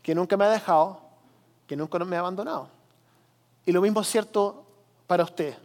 que 0.00 0.14
nunca 0.14 0.36
me 0.36 0.44
ha 0.44 0.50
dejado, 0.50 1.00
que 1.66 1.74
nunca 1.74 1.98
me 1.98 2.14
ha 2.14 2.20
abandonado. 2.20 2.68
Y 3.66 3.72
lo 3.72 3.82
mismo 3.82 4.02
es 4.02 4.06
cierto 4.06 4.62
para 5.08 5.24
usted. 5.24 5.56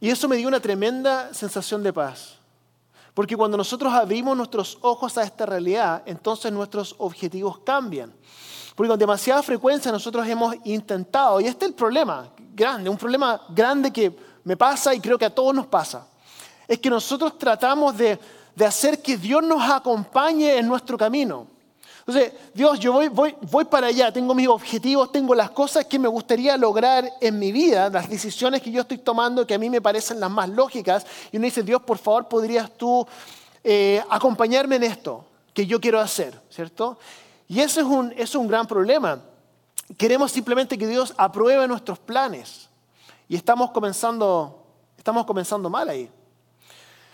Y 0.00 0.10
eso 0.10 0.28
me 0.28 0.36
dio 0.36 0.46
una 0.46 0.60
tremenda 0.60 1.32
sensación 1.32 1.82
de 1.82 1.94
paz. 1.94 2.36
Porque 3.14 3.38
cuando 3.38 3.56
nosotros 3.56 3.90
abrimos 3.94 4.36
nuestros 4.36 4.76
ojos 4.82 5.16
a 5.16 5.22
esta 5.22 5.46
realidad, 5.46 6.02
entonces 6.04 6.52
nuestros 6.52 6.94
objetivos 6.98 7.60
cambian. 7.60 8.12
Porque 8.74 8.90
con 8.90 8.98
demasiada 8.98 9.42
frecuencia 9.42 9.90
nosotros 9.90 10.26
hemos 10.28 10.54
intentado, 10.64 11.40
y 11.40 11.46
este 11.46 11.64
es 11.64 11.70
el 11.70 11.74
problema 11.74 12.33
grande, 12.54 12.88
un 12.88 12.96
problema 12.96 13.40
grande 13.50 13.90
que 13.90 14.14
me 14.44 14.56
pasa 14.56 14.94
y 14.94 15.00
creo 15.00 15.18
que 15.18 15.24
a 15.24 15.34
todos 15.34 15.54
nos 15.54 15.66
pasa, 15.66 16.06
es 16.68 16.78
que 16.78 16.88
nosotros 16.88 17.38
tratamos 17.38 17.96
de, 17.96 18.18
de 18.54 18.64
hacer 18.64 19.02
que 19.02 19.16
Dios 19.16 19.42
nos 19.42 19.62
acompañe 19.70 20.56
en 20.56 20.66
nuestro 20.66 20.96
camino. 20.96 21.54
Entonces, 22.06 22.34
Dios, 22.52 22.78
yo 22.78 22.92
voy, 22.92 23.08
voy, 23.08 23.34
voy 23.50 23.64
para 23.64 23.86
allá, 23.86 24.12
tengo 24.12 24.34
mis 24.34 24.46
objetivos, 24.46 25.10
tengo 25.10 25.34
las 25.34 25.50
cosas 25.50 25.86
que 25.86 25.98
me 25.98 26.06
gustaría 26.06 26.54
lograr 26.58 27.10
en 27.18 27.38
mi 27.38 27.50
vida, 27.50 27.88
las 27.88 28.10
decisiones 28.10 28.60
que 28.60 28.70
yo 28.70 28.82
estoy 28.82 28.98
tomando 28.98 29.46
que 29.46 29.54
a 29.54 29.58
mí 29.58 29.70
me 29.70 29.80
parecen 29.80 30.20
las 30.20 30.30
más 30.30 30.50
lógicas. 30.50 31.06
Y 31.32 31.38
uno 31.38 31.44
dice, 31.44 31.62
Dios, 31.62 31.80
por 31.82 31.96
favor, 31.96 32.28
¿podrías 32.28 32.70
tú 32.76 33.06
eh, 33.62 34.02
acompañarme 34.10 34.76
en 34.76 34.82
esto 34.82 35.24
que 35.54 35.66
yo 35.66 35.80
quiero 35.80 35.98
hacer? 35.98 36.38
¿Cierto? 36.50 36.98
Y 37.48 37.60
eso 37.60 37.80
es 37.80 37.86
un, 37.86 38.12
es 38.18 38.34
un 38.34 38.48
gran 38.48 38.66
problema. 38.66 39.18
Queremos 39.96 40.32
simplemente 40.32 40.78
que 40.78 40.86
Dios 40.86 41.14
apruebe 41.16 41.68
nuestros 41.68 41.98
planes. 41.98 42.70
Y 43.28 43.36
estamos 43.36 43.70
comenzando, 43.70 44.66
estamos 44.96 45.26
comenzando 45.26 45.68
mal 45.68 45.88
ahí. 45.88 46.10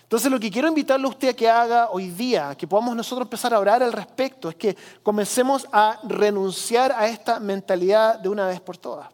Entonces 0.03 0.31
lo 0.31 0.41
que 0.41 0.51
quiero 0.51 0.67
invitarle 0.67 1.07
a 1.07 1.11
usted 1.11 1.29
a 1.29 1.35
que 1.35 1.49
haga 1.49 1.91
hoy 1.91 2.11
día, 2.11 2.57
que 2.57 2.67
podamos 2.67 2.97
nosotros 2.97 3.27
empezar 3.27 3.55
a 3.55 3.61
orar 3.61 3.81
al 3.81 3.93
respecto, 3.93 4.49
es 4.49 4.57
que 4.57 4.77
comencemos 5.05 5.69
a 5.71 6.01
renunciar 6.03 6.91
a 6.91 7.07
esta 7.07 7.39
mentalidad 7.39 8.19
de 8.19 8.29
una 8.29 8.49
vez 8.49 8.61
por 8.61 8.77
todas. 8.77 9.09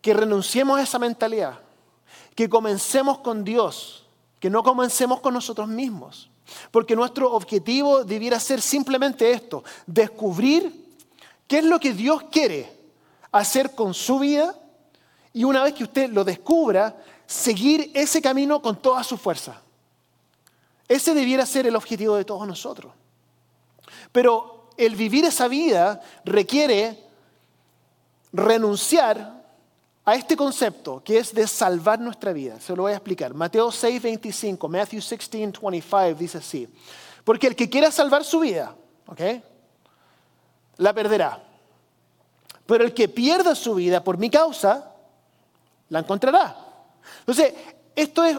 Que 0.00 0.14
renunciemos 0.14 0.78
a 0.78 0.82
esa 0.82 0.98
mentalidad. 0.98 1.58
Que 2.34 2.48
comencemos 2.48 3.18
con 3.18 3.44
Dios, 3.44 4.06
que 4.40 4.48
no 4.48 4.62
comencemos 4.62 5.20
con 5.20 5.34
nosotros 5.34 5.68
mismos. 5.68 6.30
Porque 6.70 6.96
nuestro 6.96 7.32
objetivo 7.32 8.04
debiera 8.04 8.40
ser 8.40 8.60
simplemente 8.60 9.32
esto, 9.32 9.64
descubrir 9.86 10.81
qué 11.46 11.58
es 11.58 11.64
lo 11.64 11.78
que 11.78 11.92
Dios 11.92 12.24
quiere 12.30 12.70
hacer 13.30 13.74
con 13.74 13.94
su 13.94 14.18
vida 14.18 14.54
y 15.32 15.44
una 15.44 15.62
vez 15.64 15.74
que 15.74 15.84
usted 15.84 16.10
lo 16.10 16.24
descubra, 16.24 16.96
seguir 17.26 17.90
ese 17.94 18.20
camino 18.20 18.60
con 18.60 18.76
toda 18.80 19.02
su 19.02 19.16
fuerza. 19.16 19.60
Ese 20.88 21.14
debiera 21.14 21.46
ser 21.46 21.66
el 21.66 21.76
objetivo 21.76 22.16
de 22.16 22.24
todos 22.24 22.46
nosotros. 22.46 22.92
Pero 24.10 24.70
el 24.76 24.94
vivir 24.94 25.24
esa 25.24 25.48
vida 25.48 26.02
requiere 26.24 26.98
renunciar 28.32 29.42
a 30.04 30.14
este 30.14 30.36
concepto 30.36 31.02
que 31.04 31.18
es 31.18 31.32
de 31.32 31.46
salvar 31.46 32.00
nuestra 32.00 32.32
vida. 32.32 32.60
Se 32.60 32.74
lo 32.74 32.82
voy 32.82 32.92
a 32.92 32.96
explicar. 32.96 33.32
Mateo 33.32 33.70
6, 33.70 34.02
25, 34.02 34.68
Matthew 34.68 35.00
16, 35.00 35.30
25 35.30 36.14
dice 36.18 36.38
así. 36.38 36.68
Porque 37.24 37.46
el 37.46 37.56
que 37.56 37.70
quiera 37.70 37.90
salvar 37.90 38.24
su 38.24 38.40
vida, 38.40 38.74
¿ok? 39.06 39.20
La 40.82 40.92
perderá. 40.92 41.42
Pero 42.66 42.84
el 42.84 42.92
que 42.92 43.08
pierda 43.08 43.54
su 43.54 43.74
vida 43.74 44.02
por 44.02 44.18
mi 44.18 44.30
causa, 44.30 44.92
la 45.88 46.00
encontrará. 46.00 46.56
Entonces, 47.20 47.54
esto 47.94 48.24
es, 48.24 48.38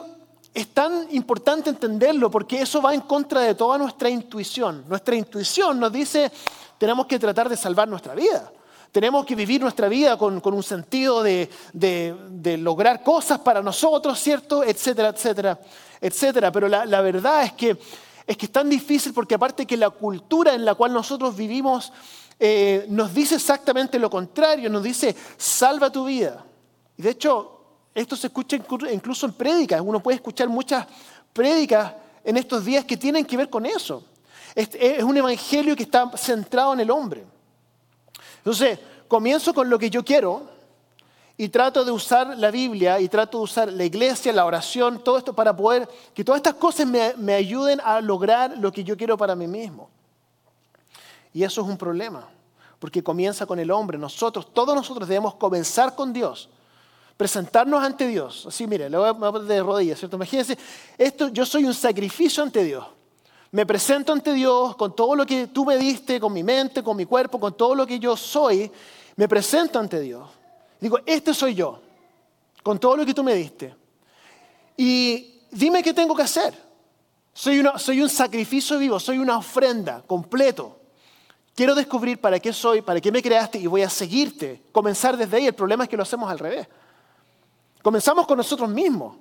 tan 0.73 1.07
importante 1.11 1.69
entenderlo 1.69 2.29
porque 2.29 2.61
eso 2.61 2.81
va 2.81 2.93
en 2.93 3.01
contra 3.01 3.41
de 3.41 3.55
toda 3.55 3.77
nuestra 3.77 4.09
intuición. 4.09 4.85
Nuestra 4.87 5.15
intuición 5.15 5.79
nos 5.79 5.91
dice, 5.91 6.31
tenemos 6.77 7.05
que 7.05 7.19
tratar 7.19 7.47
de 7.47 7.57
salvar 7.57 7.87
nuestra 7.87 8.13
vida. 8.15 8.51
Tenemos 8.91 9.25
que 9.25 9.35
vivir 9.35 9.61
nuestra 9.61 9.87
vida 9.87 10.17
con, 10.17 10.41
un 10.43 10.63
sentido 10.63 11.23
de, 11.23 11.49
lograr 12.59 13.03
cosas 13.03 13.39
para 13.39 13.61
nosotros, 13.61 14.19
¿cierto? 14.19 14.63
Etcétera, 14.63 15.09
etcétera, 15.09 15.59
etcétera. 15.99 16.51
Pero 16.51 16.67
la, 16.67 17.01
verdad 17.01 17.43
es 17.43 17.53
que, 17.53 17.77
es 18.27 18.37
que 18.37 18.45
es 18.45 18.51
tan 18.51 18.69
difícil 18.69 19.13
porque 19.13 19.35
aparte 19.35 19.65
que 19.65 19.77
la 19.77 19.89
cultura 19.89 20.53
en 20.53 20.65
la 20.65 20.75
cual 20.75 20.93
nosotros 20.93 21.35
vivimos 21.35 21.91
eh, 22.39 22.85
nos 22.89 23.13
dice 23.13 23.35
exactamente 23.35 23.99
lo 23.99 24.09
contrario, 24.09 24.69
nos 24.69 24.83
dice, 24.83 25.15
salva 25.37 25.91
tu 25.91 26.05
vida. 26.05 26.43
Y 26.97 27.01
de 27.01 27.11
hecho, 27.11 27.61
esto 27.93 28.15
se 28.15 28.27
escucha 28.27 28.57
incluso 28.91 29.25
en 29.25 29.33
prédicas. 29.33 29.81
Uno 29.81 30.01
puede 30.01 30.15
escuchar 30.15 30.49
muchas 30.49 30.87
prédicas 31.31 31.93
en 32.23 32.37
estos 32.37 32.65
días 32.65 32.85
que 32.85 32.97
tienen 32.97 33.25
que 33.25 33.37
ver 33.37 33.49
con 33.49 33.65
eso. 33.65 34.03
Es 34.55 35.03
un 35.03 35.17
evangelio 35.17 35.75
que 35.75 35.83
está 35.83 36.09
centrado 36.15 36.73
en 36.73 36.79
el 36.79 36.91
hombre. 36.91 37.23
Entonces, 38.37 38.77
comienzo 39.07 39.53
con 39.53 39.69
lo 39.69 39.79
que 39.79 39.89
yo 39.89 40.03
quiero 40.03 40.53
y 41.37 41.49
trato 41.49 41.83
de 41.83 41.91
usar 41.91 42.37
la 42.37 42.51
Biblia 42.51 42.99
y 42.99 43.09
trato 43.09 43.39
de 43.39 43.43
usar 43.43 43.73
la 43.73 43.83
iglesia, 43.83 44.31
la 44.33 44.45
oración, 44.45 45.03
todo 45.03 45.17
esto 45.17 45.33
para 45.33 45.55
poder 45.55 45.89
que 46.13 46.23
todas 46.23 46.39
estas 46.39 46.55
cosas 46.55 46.85
me, 46.85 47.13
me 47.17 47.33
ayuden 47.33 47.79
a 47.83 48.01
lograr 48.01 48.57
lo 48.57 48.71
que 48.71 48.83
yo 48.83 48.95
quiero 48.95 49.17
para 49.17 49.35
mí 49.35 49.47
mismo. 49.47 49.89
Y 51.33 51.43
eso 51.43 51.61
es 51.61 51.67
un 51.67 51.77
problema, 51.77 52.29
porque 52.79 53.03
comienza 53.03 53.45
con 53.45 53.59
el 53.59 53.71
hombre. 53.71 53.97
Nosotros, 53.97 54.53
todos 54.53 54.75
nosotros 54.75 55.07
debemos 55.07 55.35
comenzar 55.35 55.95
con 55.95 56.13
Dios 56.13 56.49
presentarnos 57.17 57.83
ante 57.83 58.07
Dios. 58.07 58.45
Así, 58.47 58.67
mire, 58.67 58.89
le 58.89 58.97
voy 58.97 59.07
a 59.07 59.13
poner 59.13 59.41
de 59.41 59.63
rodillas, 59.63 59.99
¿cierto? 59.99 60.15
Imagínense, 60.15 60.57
esto, 60.97 61.29
yo 61.29 61.45
soy 61.45 61.65
un 61.65 61.73
sacrificio 61.73 62.43
ante 62.43 62.63
Dios. 62.63 62.85
Me 63.51 63.65
presento 63.65 64.11
ante 64.11 64.33
Dios 64.33 64.75
con 64.75 64.95
todo 64.95 65.15
lo 65.15 65.25
que 65.25 65.47
tú 65.47 65.63
me 65.63 65.77
diste, 65.77 66.19
con 66.19 66.33
mi 66.33 66.43
mente, 66.43 66.81
con 66.81 66.97
mi 66.97 67.05
cuerpo, 67.05 67.39
con 67.39 67.55
todo 67.55 67.75
lo 67.75 67.85
que 67.85 67.99
yo 67.99 68.17
soy. 68.17 68.71
Me 69.15 69.27
presento 69.27 69.77
ante 69.77 69.99
Dios. 69.99 70.27
Digo, 70.79 70.99
este 71.05 71.33
soy 71.33 71.53
yo, 71.53 71.79
con 72.63 72.79
todo 72.79 72.97
lo 72.97 73.05
que 73.05 73.13
tú 73.13 73.23
me 73.23 73.35
diste. 73.35 73.75
Y 74.75 75.43
dime 75.51 75.83
qué 75.83 75.93
tengo 75.93 76.15
que 76.15 76.23
hacer. 76.23 76.53
Soy, 77.31 77.63
soy 77.77 78.01
un 78.01 78.09
sacrificio 78.09 78.77
vivo, 78.79 78.99
soy 78.99 79.19
una 79.19 79.37
ofrenda 79.37 80.03
completo. 80.05 80.79
Quiero 81.55 81.75
descubrir 81.75 82.19
para 82.19 82.39
qué 82.39 82.51
soy, 82.51 82.81
para 82.81 82.99
qué 82.99 83.11
me 83.11 83.21
creaste 83.21 83.59
y 83.59 83.67
voy 83.67 83.83
a 83.83 83.89
seguirte. 83.89 84.63
Comenzar 84.71 85.15
desde 85.15 85.37
ahí. 85.37 85.47
El 85.47 85.53
problema 85.53 85.83
es 85.83 85.89
que 85.89 85.97
lo 85.97 86.03
hacemos 86.03 86.29
al 86.29 86.39
revés. 86.39 86.67
Comenzamos 87.81 88.25
con 88.25 88.37
nosotros 88.37 88.69
mismos 88.69 89.17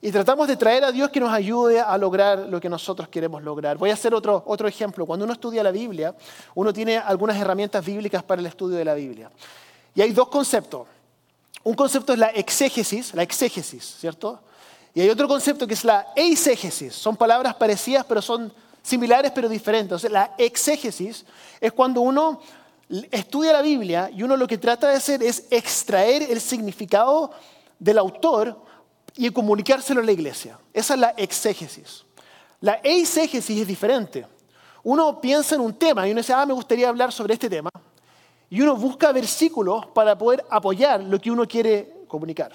y 0.00 0.12
tratamos 0.12 0.46
de 0.46 0.56
traer 0.56 0.84
a 0.84 0.92
Dios 0.92 1.10
que 1.10 1.18
nos 1.18 1.32
ayude 1.32 1.80
a 1.80 1.96
lograr 1.98 2.38
lo 2.38 2.60
que 2.60 2.68
nosotros 2.68 3.08
queremos 3.08 3.42
lograr. 3.42 3.78
Voy 3.78 3.90
a 3.90 3.94
hacer 3.94 4.14
otro, 4.14 4.42
otro 4.46 4.68
ejemplo. 4.68 5.06
Cuando 5.06 5.24
uno 5.24 5.32
estudia 5.32 5.62
la 5.62 5.70
Biblia, 5.70 6.14
uno 6.54 6.72
tiene 6.72 6.98
algunas 6.98 7.36
herramientas 7.36 7.84
bíblicas 7.84 8.22
para 8.22 8.40
el 8.40 8.46
estudio 8.46 8.76
de 8.76 8.84
la 8.84 8.94
Biblia. 8.94 9.30
Y 9.94 10.02
hay 10.02 10.12
dos 10.12 10.28
conceptos. 10.28 10.86
Un 11.64 11.74
concepto 11.74 12.12
es 12.12 12.18
la 12.18 12.28
exégesis, 12.28 13.14
la 13.14 13.22
exégesis, 13.22 13.96
¿cierto? 13.98 14.40
Y 14.94 15.00
hay 15.00 15.08
otro 15.08 15.26
concepto 15.26 15.66
que 15.66 15.74
es 15.74 15.84
la 15.84 16.08
eisegesis. 16.14 16.94
Son 16.94 17.16
palabras 17.16 17.54
parecidas, 17.54 18.04
pero 18.04 18.20
son 18.20 18.52
similares, 18.82 19.32
pero 19.32 19.48
diferentes. 19.48 20.10
La 20.10 20.34
exégesis 20.38 21.24
es 21.60 21.72
cuando 21.72 22.00
uno 22.00 22.40
estudia 23.10 23.52
la 23.52 23.62
Biblia 23.62 24.10
y 24.12 24.22
uno 24.22 24.36
lo 24.36 24.46
que 24.46 24.58
trata 24.58 24.88
de 24.88 24.96
hacer 24.96 25.22
es 25.22 25.46
extraer 25.50 26.22
el 26.30 26.40
significado 26.40 27.30
del 27.78 27.98
autor 27.98 28.60
y 29.16 29.30
comunicárselo 29.30 30.00
a 30.00 30.04
la 30.04 30.12
iglesia. 30.12 30.58
Esa 30.72 30.94
es 30.94 31.00
la 31.00 31.10
exégesis. 31.10 32.04
La 32.60 32.80
eisegesis 32.82 33.60
es 33.60 33.66
diferente. 33.66 34.26
Uno 34.84 35.20
piensa 35.20 35.54
en 35.54 35.60
un 35.60 35.74
tema 35.74 36.06
y 36.06 36.12
uno 36.12 36.20
dice, 36.20 36.32
ah, 36.32 36.44
me 36.46 36.52
gustaría 36.52 36.88
hablar 36.88 37.12
sobre 37.12 37.34
este 37.34 37.48
tema. 37.48 37.70
Y 38.50 38.60
uno 38.60 38.76
busca 38.76 39.12
versículos 39.12 39.86
para 39.86 40.16
poder 40.16 40.44
apoyar 40.50 41.02
lo 41.02 41.18
que 41.18 41.30
uno 41.30 41.46
quiere 41.46 42.04
comunicar. 42.06 42.52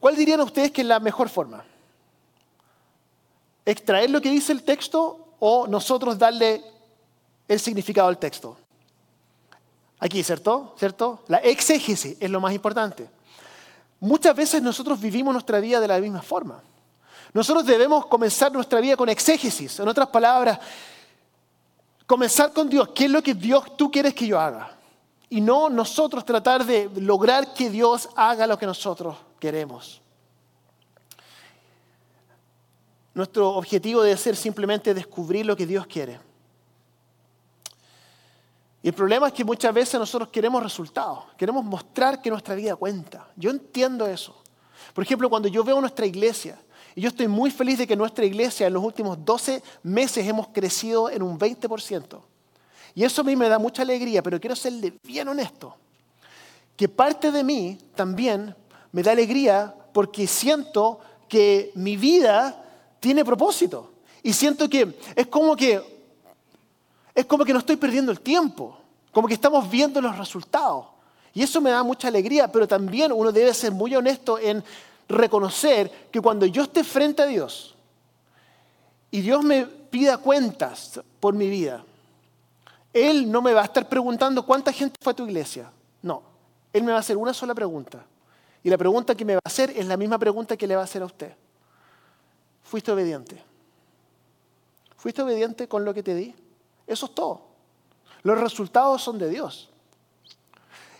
¿Cuál 0.00 0.16
dirían 0.16 0.40
ustedes 0.40 0.70
que 0.72 0.80
es 0.80 0.86
la 0.86 0.98
mejor 0.98 1.28
forma? 1.28 1.64
¿Extraer 3.70 4.10
lo 4.10 4.20
que 4.20 4.30
dice 4.30 4.50
el 4.50 4.64
texto 4.64 5.36
o 5.38 5.68
nosotros 5.68 6.18
darle 6.18 6.60
el 7.46 7.60
significado 7.60 8.08
al 8.08 8.18
texto? 8.18 8.56
Aquí, 10.00 10.24
¿cierto? 10.24 10.74
¿Cierto? 10.76 11.22
La 11.28 11.36
exégesis 11.38 12.16
es 12.18 12.30
lo 12.30 12.40
más 12.40 12.52
importante. 12.52 13.08
Muchas 14.00 14.34
veces 14.34 14.60
nosotros 14.60 15.00
vivimos 15.00 15.32
nuestra 15.32 15.60
vida 15.60 15.78
de 15.78 15.86
la 15.86 16.00
misma 16.00 16.20
forma. 16.20 16.60
Nosotros 17.32 17.64
debemos 17.64 18.06
comenzar 18.06 18.50
nuestra 18.50 18.80
vida 18.80 18.96
con 18.96 19.08
exégesis. 19.08 19.78
En 19.78 19.86
otras 19.86 20.08
palabras, 20.08 20.58
comenzar 22.06 22.52
con 22.52 22.68
Dios. 22.68 22.88
¿Qué 22.92 23.04
es 23.04 23.10
lo 23.12 23.22
que 23.22 23.34
Dios 23.34 23.76
tú 23.76 23.88
quieres 23.88 24.14
que 24.14 24.26
yo 24.26 24.40
haga? 24.40 24.76
Y 25.28 25.40
no 25.40 25.70
nosotros 25.70 26.24
tratar 26.24 26.64
de 26.64 26.90
lograr 26.96 27.54
que 27.54 27.70
Dios 27.70 28.08
haga 28.16 28.48
lo 28.48 28.58
que 28.58 28.66
nosotros 28.66 29.16
queremos. 29.38 29.99
Nuestro 33.20 33.50
objetivo 33.50 34.02
debe 34.02 34.16
ser 34.16 34.34
simplemente 34.34 34.94
descubrir 34.94 35.44
lo 35.44 35.54
que 35.54 35.66
Dios 35.66 35.86
quiere. 35.86 36.18
Y 38.82 38.88
el 38.88 38.94
problema 38.94 39.28
es 39.28 39.34
que 39.34 39.44
muchas 39.44 39.74
veces 39.74 40.00
nosotros 40.00 40.30
queremos 40.30 40.62
resultados, 40.62 41.24
queremos 41.36 41.62
mostrar 41.62 42.22
que 42.22 42.30
nuestra 42.30 42.54
vida 42.54 42.76
cuenta. 42.76 43.28
Yo 43.36 43.50
entiendo 43.50 44.06
eso. 44.06 44.42
Por 44.94 45.04
ejemplo, 45.04 45.28
cuando 45.28 45.48
yo 45.48 45.62
veo 45.62 45.78
nuestra 45.82 46.06
iglesia, 46.06 46.58
y 46.94 47.02
yo 47.02 47.08
estoy 47.08 47.28
muy 47.28 47.50
feliz 47.50 47.76
de 47.76 47.86
que 47.86 47.94
nuestra 47.94 48.24
iglesia 48.24 48.66
en 48.66 48.72
los 48.72 48.82
últimos 48.82 49.22
12 49.22 49.62
meses 49.82 50.26
hemos 50.26 50.48
crecido 50.48 51.10
en 51.10 51.22
un 51.22 51.38
20%. 51.38 52.22
Y 52.94 53.04
eso 53.04 53.20
a 53.20 53.24
mí 53.24 53.36
me 53.36 53.50
da 53.50 53.58
mucha 53.58 53.82
alegría, 53.82 54.22
pero 54.22 54.40
quiero 54.40 54.56
serle 54.56 54.94
bien 55.02 55.28
honesto, 55.28 55.76
que 56.74 56.88
parte 56.88 57.30
de 57.30 57.44
mí 57.44 57.76
también 57.94 58.56
me 58.92 59.02
da 59.02 59.12
alegría 59.12 59.74
porque 59.92 60.26
siento 60.26 61.00
que 61.28 61.70
mi 61.74 61.98
vida 61.98 62.64
tiene 63.00 63.24
propósito. 63.24 63.92
Y 64.22 64.32
siento 64.32 64.68
que 64.68 64.98
es 65.16 65.26
como 65.26 65.56
que 65.56 66.00
es 67.14 67.26
como 67.26 67.44
que 67.44 67.52
no 67.52 67.58
estoy 67.58 67.76
perdiendo 67.76 68.12
el 68.12 68.20
tiempo, 68.20 68.78
como 69.12 69.26
que 69.26 69.34
estamos 69.34 69.68
viendo 69.68 70.00
los 70.00 70.16
resultados. 70.16 70.86
Y 71.32 71.42
eso 71.42 71.60
me 71.60 71.70
da 71.70 71.82
mucha 71.82 72.08
alegría, 72.08 72.50
pero 72.50 72.66
también 72.66 73.12
uno 73.12 73.32
debe 73.32 73.52
ser 73.54 73.72
muy 73.72 73.94
honesto 73.94 74.38
en 74.38 74.62
reconocer 75.08 76.08
que 76.10 76.20
cuando 76.20 76.46
yo 76.46 76.62
esté 76.62 76.84
frente 76.84 77.22
a 77.22 77.26
Dios 77.26 77.74
y 79.10 79.20
Dios 79.20 79.42
me 79.42 79.66
pida 79.66 80.18
cuentas 80.18 81.00
por 81.18 81.34
mi 81.34 81.48
vida, 81.48 81.84
Él 82.92 83.30
no 83.30 83.42
me 83.42 83.52
va 83.52 83.62
a 83.62 83.64
estar 83.64 83.88
preguntando 83.88 84.44
cuánta 84.44 84.72
gente 84.72 84.96
fue 85.00 85.12
a 85.12 85.16
tu 85.16 85.26
iglesia. 85.26 85.70
No, 86.02 86.22
Él 86.72 86.82
me 86.82 86.92
va 86.92 86.98
a 86.98 87.00
hacer 87.00 87.16
una 87.16 87.34
sola 87.34 87.54
pregunta. 87.54 88.04
Y 88.62 88.70
la 88.70 88.78
pregunta 88.78 89.14
que 89.14 89.24
me 89.24 89.34
va 89.34 89.40
a 89.44 89.48
hacer 89.48 89.70
es 89.70 89.86
la 89.86 89.96
misma 89.96 90.18
pregunta 90.18 90.56
que 90.56 90.66
le 90.66 90.76
va 90.76 90.82
a 90.82 90.84
hacer 90.84 91.02
a 91.02 91.06
usted. 91.06 91.32
¿Fuiste 92.62 92.92
obediente? 92.92 93.42
¿Fuiste 94.96 95.22
obediente 95.22 95.66
con 95.66 95.84
lo 95.84 95.94
que 95.94 96.02
te 96.02 96.14
di? 96.14 96.34
Eso 96.86 97.06
es 97.06 97.14
todo. 97.14 97.42
Los 98.22 98.38
resultados 98.38 99.02
son 99.02 99.18
de 99.18 99.28
Dios. 99.28 99.70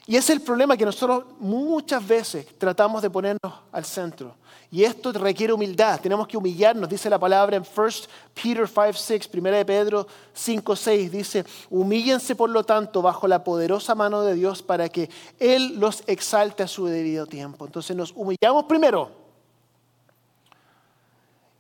Y 0.07 0.17
es 0.17 0.29
el 0.31 0.41
problema 0.41 0.77
que 0.77 0.85
nosotros 0.85 1.25
muchas 1.39 2.05
veces 2.05 2.47
tratamos 2.59 3.01
de 3.03 3.11
ponernos 3.11 3.53
al 3.71 3.85
centro. 3.85 4.35
Y 4.69 4.83
esto 4.83 5.13
requiere 5.13 5.53
humildad. 5.53 6.01
Tenemos 6.01 6.27
que 6.27 6.37
humillarnos, 6.37 6.89
dice 6.89 7.09
la 7.11 7.19
palabra 7.19 7.57
en 7.57 7.63
1 7.63 7.89
Peter 8.35 8.67
5, 8.67 8.93
6, 8.93 9.31
1 9.33 9.51
de 9.51 9.65
Pedro 9.65 10.07
5, 10.33 10.75
6, 10.77 11.13
dice, 11.13 11.45
humíllense 11.71 12.35
por 12.35 12.51
lo 12.51 12.65
tanto 12.65 13.03
bajo 13.03 13.29
la 13.29 13.45
poderosa 13.45 13.95
mano 13.95 14.23
de 14.23 14.35
Dios 14.35 14.63
para 14.63 14.89
que 14.89 15.09
Él 15.39 15.79
los 15.79 16.03
exalte 16.07 16.63
a 16.63 16.67
su 16.67 16.87
debido 16.87 17.27
tiempo. 17.27 17.67
Entonces 17.67 17.97
nos 17.97 18.13
humillamos 18.17 18.65
primero. 18.65 19.20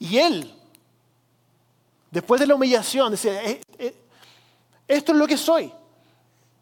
Y 0.00 0.16
Él, 0.18 0.52
después 2.10 2.40
de 2.40 2.48
la 2.48 2.56
humillación, 2.56 3.12
dice, 3.12 3.50
eh, 3.50 3.60
eh, 3.78 3.94
esto 4.88 5.12
es 5.12 5.18
lo 5.18 5.26
que 5.28 5.36
soy. 5.36 5.72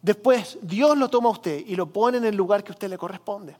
Después 0.01 0.57
Dios 0.61 0.97
lo 0.97 1.09
toma 1.09 1.29
a 1.29 1.31
usted 1.31 1.65
y 1.65 1.75
lo 1.75 1.87
pone 1.87 2.17
en 2.17 2.25
el 2.25 2.35
lugar 2.35 2.63
que 2.63 2.71
a 2.71 2.73
usted 2.73 2.89
le 2.89 2.97
corresponde. 2.97 3.55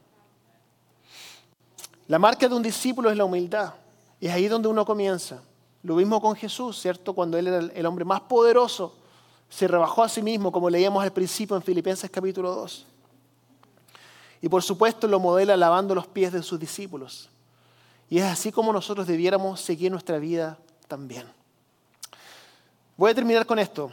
La 2.07 2.19
marca 2.19 2.47
de 2.47 2.55
un 2.55 2.61
discípulo 2.61 3.09
es 3.09 3.17
la 3.17 3.25
humildad. 3.25 3.73
Y 4.19 4.27
es 4.27 4.33
ahí 4.33 4.47
donde 4.47 4.67
uno 4.67 4.85
comienza. 4.85 5.41
Lo 5.83 5.95
mismo 5.95 6.19
con 6.19 6.35
Jesús, 6.35 6.79
¿cierto? 6.79 7.13
Cuando 7.13 7.37
Él 7.37 7.47
era 7.47 7.59
el 7.59 7.85
hombre 7.85 8.03
más 8.03 8.21
poderoso, 8.21 8.93
se 9.49 9.67
rebajó 9.67 10.03
a 10.03 10.09
sí 10.09 10.21
mismo, 10.21 10.51
como 10.51 10.69
leíamos 10.69 11.01
al 11.01 11.13
principio 11.13 11.55
en 11.55 11.61
Filipenses 11.61 12.09
capítulo 12.09 12.53
2. 12.53 12.85
Y 14.41 14.49
por 14.49 14.61
supuesto 14.61 15.07
lo 15.07 15.19
modela 15.19 15.55
lavando 15.55 15.95
los 15.95 16.07
pies 16.07 16.33
de 16.33 16.43
sus 16.43 16.59
discípulos. 16.59 17.29
Y 18.09 18.17
es 18.19 18.25
así 18.25 18.51
como 18.51 18.73
nosotros 18.73 19.05
debiéramos 19.05 19.61
seguir 19.61 19.91
nuestra 19.91 20.17
vida 20.17 20.57
también. 20.87 21.27
Voy 22.97 23.11
a 23.11 23.15
terminar 23.15 23.45
con 23.45 23.59
esto. 23.59 23.91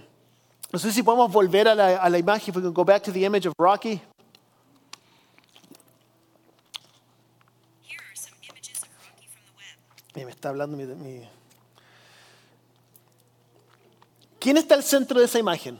No 0.72 0.78
sé 0.78 0.90
si 0.90 1.02
podemos 1.02 1.30
volver 1.30 1.68
a 1.68 1.74
la, 1.74 1.96
a 1.98 2.08
la 2.08 2.18
imagen, 2.18 2.48
if 2.48 2.56
we 2.56 2.62
can 2.62 2.72
go 2.72 2.84
back 2.84 3.02
to 3.02 3.12
the 3.12 3.24
image 3.24 3.46
of 3.46 3.54
Rocky. 3.58 4.00
me 10.24 10.30
está 10.30 10.48
hablando 10.48 10.76
mi, 10.76 11.28
¿Quién 14.38 14.56
está 14.56 14.74
al 14.74 14.82
centro 14.82 15.18
de 15.18 15.26
esa 15.26 15.38
imagen? 15.38 15.78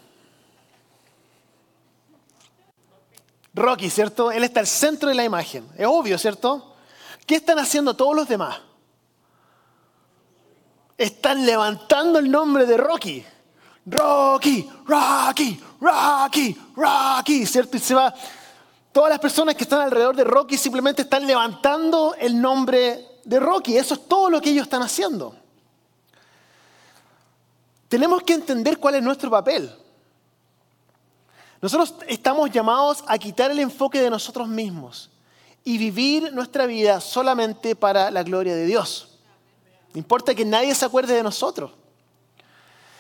Rocky, 3.54 3.88
¿cierto? 3.88 4.30
Él 4.30 4.44
está 4.44 4.60
al 4.60 4.66
centro 4.66 5.08
de 5.08 5.14
la 5.14 5.24
imagen. 5.24 5.66
Es 5.78 5.86
obvio, 5.86 6.18
¿cierto? 6.18 6.75
¿Qué 7.26 7.36
están 7.36 7.58
haciendo 7.58 7.94
todos 7.94 8.14
los 8.14 8.28
demás? 8.28 8.60
Están 10.96 11.44
levantando 11.44 12.20
el 12.20 12.30
nombre 12.30 12.64
de 12.64 12.76
Rocky. 12.76 13.24
Rocky, 13.84 14.68
Rocky, 14.86 15.60
Rocky, 15.80 16.56
Rocky, 16.74 17.46
¿cierto? 17.46 17.76
Y 17.76 17.80
se 17.80 17.94
va. 17.94 18.14
Todas 18.92 19.10
las 19.10 19.18
personas 19.18 19.54
que 19.56 19.64
están 19.64 19.80
alrededor 19.80 20.16
de 20.16 20.24
Rocky 20.24 20.56
simplemente 20.56 21.02
están 21.02 21.26
levantando 21.26 22.14
el 22.18 22.40
nombre 22.40 23.20
de 23.24 23.40
Rocky. 23.40 23.76
Eso 23.76 23.94
es 23.94 24.08
todo 24.08 24.30
lo 24.30 24.40
que 24.40 24.50
ellos 24.50 24.62
están 24.62 24.82
haciendo. 24.82 25.34
Tenemos 27.88 28.22
que 28.22 28.34
entender 28.34 28.78
cuál 28.78 28.94
es 28.94 29.02
nuestro 29.02 29.30
papel. 29.30 29.72
Nosotros 31.60 31.94
estamos 32.06 32.50
llamados 32.50 33.04
a 33.06 33.18
quitar 33.18 33.50
el 33.50 33.58
enfoque 33.58 34.00
de 34.00 34.10
nosotros 34.10 34.48
mismos 34.48 35.10
y 35.66 35.78
vivir 35.78 36.32
nuestra 36.32 36.64
vida 36.64 37.00
solamente 37.00 37.74
para 37.74 38.08
la 38.12 38.22
gloria 38.22 38.54
de 38.54 38.66
Dios. 38.66 39.18
No 39.92 39.98
importa 39.98 40.32
que 40.32 40.44
nadie 40.44 40.72
se 40.76 40.84
acuerde 40.84 41.12
de 41.12 41.24
nosotros. 41.24 41.72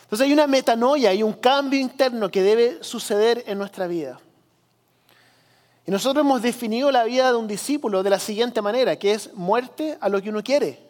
Entonces 0.02 0.26
hay 0.26 0.32
una 0.32 0.48
metanoia, 0.48 1.10
hay 1.10 1.22
un 1.22 1.34
cambio 1.34 1.78
interno 1.78 2.28
que 2.28 2.42
debe 2.42 2.82
suceder 2.82 3.44
en 3.46 3.58
nuestra 3.58 3.86
vida. 3.86 4.18
Y 5.86 5.92
nosotros 5.92 6.24
hemos 6.24 6.42
definido 6.42 6.90
la 6.90 7.04
vida 7.04 7.30
de 7.30 7.36
un 7.36 7.46
discípulo 7.46 8.02
de 8.02 8.10
la 8.10 8.18
siguiente 8.18 8.60
manera, 8.60 8.96
que 8.96 9.12
es 9.12 9.32
muerte 9.34 9.96
a 10.00 10.08
lo 10.08 10.20
que 10.20 10.30
uno 10.30 10.42
quiere, 10.42 10.80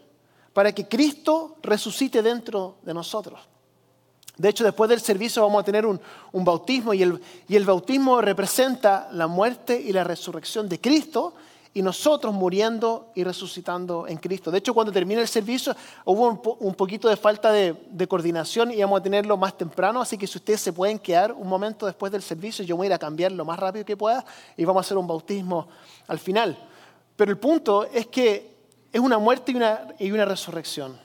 para 0.55 0.73
que 0.73 0.89
Cristo 0.89 1.59
resucite 1.63 2.23
dentro 2.23 2.79
de 2.85 2.95
nosotros. 2.95 3.39
De 4.39 4.49
hecho, 4.49 4.65
después 4.65 4.89
del 4.89 5.03
servicio 5.03 5.43
vamos 5.43 5.61
a 5.61 5.65
tener 5.65 5.85
un, 5.85 6.01
bautismo 6.33 6.95
y 6.95 7.03
el, 7.03 7.21
y 7.49 7.55
el 7.55 7.67
bautismo 7.67 8.23
representa 8.23 9.11
la 9.13 9.27
muerte 9.27 9.79
y 9.79 9.93
la 9.93 10.05
resurrección 10.05 10.71
de 10.71 10.81
Cristo 10.81 11.35
y 11.77 11.83
nosotros 11.83 12.33
muriendo 12.33 13.11
y 13.15 13.23
resucitando 13.23 14.07
en 14.09 14.17
Cristo. 14.17 14.51
De 14.51 14.57
hecho, 14.57 14.73
cuando 14.73 14.91
termine 14.91 15.21
el 15.21 15.29
servicio 15.29 15.77
hubo 16.07 16.57
un, 16.59 16.75
poquito 16.75 17.07
de 17.07 17.19
falta 17.19 17.53
de, 17.53 18.09
coordinación 18.09 18.71
y 18.73 18.81
vamos 18.81 19.01
a 19.01 19.03
tenerlo 19.03 19.37
más 19.37 19.59
temprano, 19.59 20.01
así 20.01 20.17
que 20.17 20.27
si 20.27 20.39
ustedes 20.39 20.63
se 20.63 20.73
pueden 20.73 20.99
quedar 20.99 21.33
un 21.33 21.47
momento 21.47 21.85
después 21.85 22.11
del 22.11 22.23
servicio, 22.23 22.65
yo 22.65 22.79
voy 22.79 22.87
a 22.87 22.89
ir 22.89 22.93
a 22.95 22.99
cambiar 22.99 23.31
lo 23.33 23.45
más 23.45 23.59
rápido 23.59 23.85
que 23.85 23.95
pueda 23.95 24.25
y 24.57 24.65
vamos 24.65 24.81
a 24.81 24.85
hacer 24.87 24.97
un 24.97 25.07
bautismo 25.07 25.69
al 26.09 26.19
final. 26.19 26.57
Pero 27.15 27.31
el 27.31 27.37
punto 27.37 27.85
es 27.85 28.07
que 28.07 28.57
es 28.91 28.99
una 28.99 29.19
muerte 29.19 29.53
y 29.99 30.11
una, 30.11 30.25
resurrección. 30.25 30.99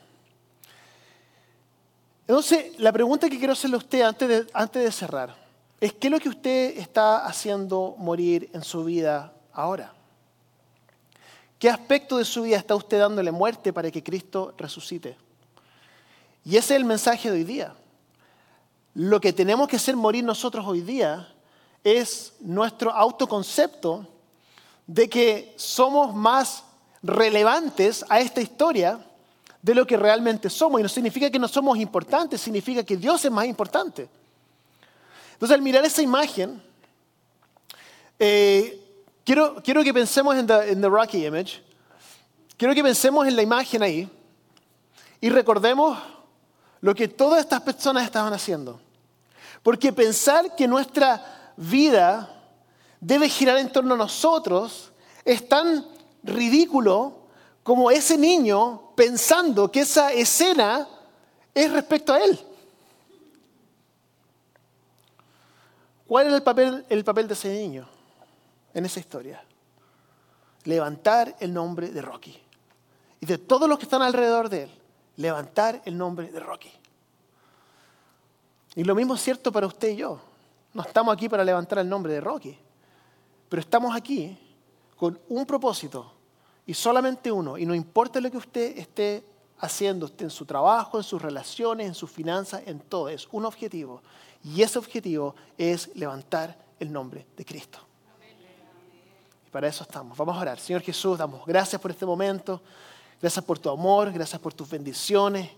Entonces, 2.26 2.80
la 2.80 2.94
pregunta 2.94 3.30
que 3.30 3.38
quiero 3.38 3.52
hacerle 3.52 3.76
a 3.76 3.80
usted 3.80 4.02
antes 4.04 4.30
de, 4.30 4.48
antes 4.54 4.82
de 4.82 4.92
cerrar 4.94 5.36
es, 5.82 5.92
¿qué 5.92 6.08
es 6.08 6.12
lo 6.12 6.20
que 6.22 6.30
usted 6.30 6.78
está 6.78 7.26
haciendo 7.26 7.94
morir 7.98 8.50
en 8.54 8.64
su 8.64 8.86
vida 8.86 9.34
ahora? 9.52 9.96
¿Qué 11.62 11.70
aspecto 11.70 12.18
de 12.18 12.26
su 12.26 12.42
vida 12.42 12.58
está 12.58 12.74
usted 12.74 12.98
dándole 12.98 13.32
muerte 13.32 13.72
para 13.72 13.92
que 13.92 14.02
Cristo 14.02 14.56
resucite? 14.58 15.16
Y 16.44 16.58
ese 16.58 16.74
es 16.74 16.80
el 16.80 16.86
mensaje 16.86 17.30
de 17.30 17.38
hoy 17.38 17.44
día. 17.44 17.76
Lo 18.96 19.22
que 19.22 19.32
tenemos 19.32 19.68
que 19.68 19.76
hacer 19.76 19.96
morir 19.96 20.24
nosotros 20.24 20.66
hoy 20.68 20.82
día 20.82 21.32
es 21.84 22.34
nuestro 22.40 22.90
autoconcepto 22.90 24.08
de 24.88 25.08
que 25.08 25.54
somos 25.56 26.16
más 26.16 26.64
relevantes 27.04 28.04
a 28.10 28.20
esta 28.20 28.42
historia 28.42 29.00
de 29.62 29.76
lo 29.76 29.86
que 29.86 29.98
realmente 29.98 30.50
somos. 30.50 30.80
Y 30.80 30.84
no 30.84 30.90
significa 30.90 31.30
que 31.30 31.38
no 31.38 31.48
somos 31.48 31.78
importantes, 31.78 32.42
significa 32.42 32.84
que 32.84 32.98
Dios 32.98 33.24
es 33.24 33.32
más 33.32 33.46
importante. 33.46 34.10
Entonces, 35.34 35.54
al 35.56 35.62
mirar 35.62 35.86
esa 35.86 36.02
imagen, 36.02 36.60
eh, 38.18 38.82
Quiero, 39.24 39.62
que 39.62 39.94
pensemos 39.94 40.36
en 40.36 40.48
the, 40.48 40.90
Rocky 40.90 41.26
image. 41.26 41.62
Quiero 42.58 42.74
que 42.74 42.84
pensemos 42.84 43.28
en 43.28 43.36
la 43.36 43.42
imagen 43.42 43.84
ahí 43.84 44.10
y 45.20 45.30
recordemos 45.30 45.98
lo 46.80 46.96
que 46.96 47.08
todas 47.08 47.40
estas 47.40 47.62
personas 47.62 48.04
estaban 48.04 48.34
haciendo. 48.34 48.80
Porque 49.62 49.94
pensar 49.94 50.56
que 50.56 50.68
nuestra 50.68 51.54
vida 51.56 52.30
debe 53.00 53.30
girar 53.30 53.58
en 53.58 53.72
torno 53.72 53.94
a 53.94 53.98
nosotros 53.98 54.92
es 55.24 55.48
tan 55.48 55.86
ridículo 56.24 57.28
como 57.64 57.92
ese 57.92 58.18
niño 58.18 58.94
pensando 58.96 59.72
que 59.72 59.82
esa 59.82 60.12
escena 60.14 60.88
es 61.54 61.72
respecto 61.72 62.14
a 62.14 62.24
él. 62.24 62.40
¿Cuál 66.08 66.28
era 66.28 66.36
el 66.36 66.44
papel, 66.44 66.86
el 66.90 67.04
papel 67.04 67.28
de 67.28 67.36
ese 67.36 67.50
niño? 67.54 68.01
En 68.74 68.86
esa 68.86 69.00
historia. 69.00 69.44
Levantar 70.64 71.36
el 71.40 71.54
nombre 71.54 71.90
de 71.90 72.02
Rocky. 72.02 72.40
Y 73.20 73.26
de 73.26 73.38
todos 73.38 73.70
los 73.70 73.78
que 73.78 73.86
están 73.86 74.02
alrededor 74.02 74.50
de 74.50 74.64
él, 74.64 74.72
levantar 75.18 75.82
el 75.86 75.98
nombre 75.98 76.32
de 76.32 76.40
Rocky. 76.40 76.72
Y 78.76 78.84
lo 78.84 78.96
mismo 78.96 79.16
es 79.16 79.22
cierto 79.22 79.52
para 79.52 79.68
usted 79.68 79.90
y 79.90 79.98
yo. 79.98 80.20
No 80.74 80.84
estamos 80.84 81.14
aquí 81.14 81.28
para 81.28 81.44
levantar 81.44 81.80
el 81.80 81.90
nombre 81.90 82.14
de 82.14 82.22
Rocky, 82.22 82.58
pero 83.50 83.60
estamos 83.60 83.96
aquí 83.96 84.38
con 84.96 85.20
un 85.28 85.46
propósito 85.46 86.14
y 86.66 86.74
solamente 86.74 87.32
uno. 87.32 87.58
Y 87.58 87.66
no 87.66 87.76
importa 87.76 88.22
lo 88.22 88.32
que 88.32 88.38
usted 88.38 88.78
esté 88.78 89.26
haciendo 89.60 90.06
usted 90.06 90.26
en 90.26 90.32
su 90.32 90.46
trabajo, 90.46 90.98
en 90.98 91.04
sus 91.04 91.22
relaciones, 91.22 91.88
en 91.88 91.94
sus 91.94 92.10
finanzas, 92.10 92.64
en 92.66 92.80
todo. 92.80 93.10
Es 93.10 93.28
un 93.32 93.46
objetivo. 93.46 94.02
Y 94.44 94.62
ese 94.62 94.80
objetivo 94.80 95.36
es 95.58 95.94
levantar 95.96 96.58
el 96.80 96.92
nombre 96.92 97.28
de 97.36 97.46
Cristo. 97.46 97.80
Para 99.52 99.68
eso 99.68 99.84
estamos. 99.84 100.18
Vamos 100.18 100.38
a 100.38 100.40
orar. 100.40 100.60
Señor 100.60 100.82
Jesús, 100.82 101.18
damos 101.18 101.46
gracias 101.46 101.80
por 101.82 101.92
este 101.92 102.06
momento. 102.06 102.62
Gracias 103.22 103.44
por 103.44 103.60
tu 103.60 103.70
amor, 103.70 104.12
gracias 104.12 104.40
por 104.42 104.54
tus 104.54 104.70
bendiciones. 104.70 105.50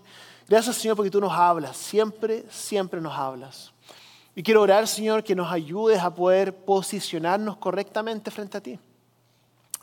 Gracias, 0.48 0.76
Señor, 0.76 0.96
porque 0.96 1.10
tú 1.10 1.20
nos 1.20 1.32
hablas. 1.32 1.76
Siempre, 1.76 2.44
siempre 2.50 3.00
nos 3.00 3.14
hablas. 3.16 3.72
Y 4.34 4.42
quiero 4.42 4.62
orar, 4.62 4.88
Señor, 4.88 5.22
que 5.22 5.36
nos 5.36 5.50
ayudes 5.50 6.00
a 6.00 6.12
poder 6.12 6.54
posicionarnos 6.54 7.56
correctamente 7.56 8.30
frente 8.30 8.58
a 8.58 8.60
ti. 8.60 8.78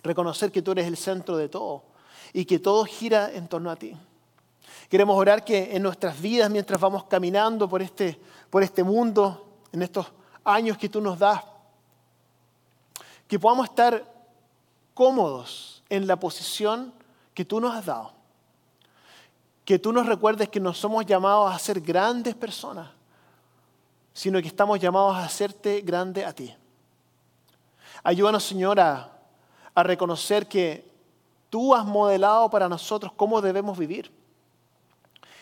Reconocer 0.04 0.52
que 0.52 0.62
tú 0.62 0.74
eres 0.74 0.88
el 0.88 0.98
centro 0.98 1.38
de 1.38 1.48
todo 1.48 1.84
y 2.34 2.44
que 2.44 2.60
todo 2.60 2.84
gira 2.84 3.32
en 3.32 3.48
torno 3.48 3.72
a 3.72 3.78
ti. 3.78 3.96
Queremos 4.90 5.18
orar 5.18 5.46
que 5.46 5.74
en 5.76 5.84
nuestras 5.84 6.20
vidas, 6.20 6.50
mientras 6.50 6.80
vamos 6.82 7.06
caminando 7.06 7.70
por 7.70 7.82
este, 7.82 8.20
por 8.50 8.62
este 8.62 8.84
mundo, 8.84 9.48
en 9.72 9.82
estos 9.82 10.06
años 10.44 10.78
que 10.78 10.90
tú 10.90 11.00
nos 11.00 11.18
das, 11.18 11.42
que 13.32 13.40
podamos 13.40 13.70
estar 13.70 14.06
cómodos 14.94 15.84
en 15.88 16.06
la 16.06 16.18
posición 16.18 16.94
que 17.34 17.46
tú 17.46 17.62
nos 17.62 17.74
has 17.74 17.86
dado. 17.86 18.12
Que 19.64 19.80
tú 19.80 19.94
nos 19.94 20.06
recuerdes 20.06 20.50
que 20.50 20.60
no 20.60 20.74
somos 20.74 21.06
llamados 21.06 21.50
a 21.50 21.58
ser 21.58 21.80
grandes 21.80 22.36
personas, 22.36 22.90
sino 24.12 24.42
que 24.42 24.50
estamos 24.50 24.82
llamados 24.82 25.16
a 25.16 25.24
hacerte 25.24 25.80
grande 25.80 26.26
a 26.26 26.34
ti. 26.34 26.54
Ayúdanos, 28.04 28.44
Señor, 28.44 28.82
a, 28.82 29.10
a 29.74 29.82
reconocer 29.82 30.46
que 30.50 30.92
tú 31.50 31.74
has 31.74 31.86
modelado 31.86 32.50
para 32.50 32.68
nosotros 32.68 33.14
cómo 33.16 33.40
debemos 33.40 33.78
vivir 33.78 34.12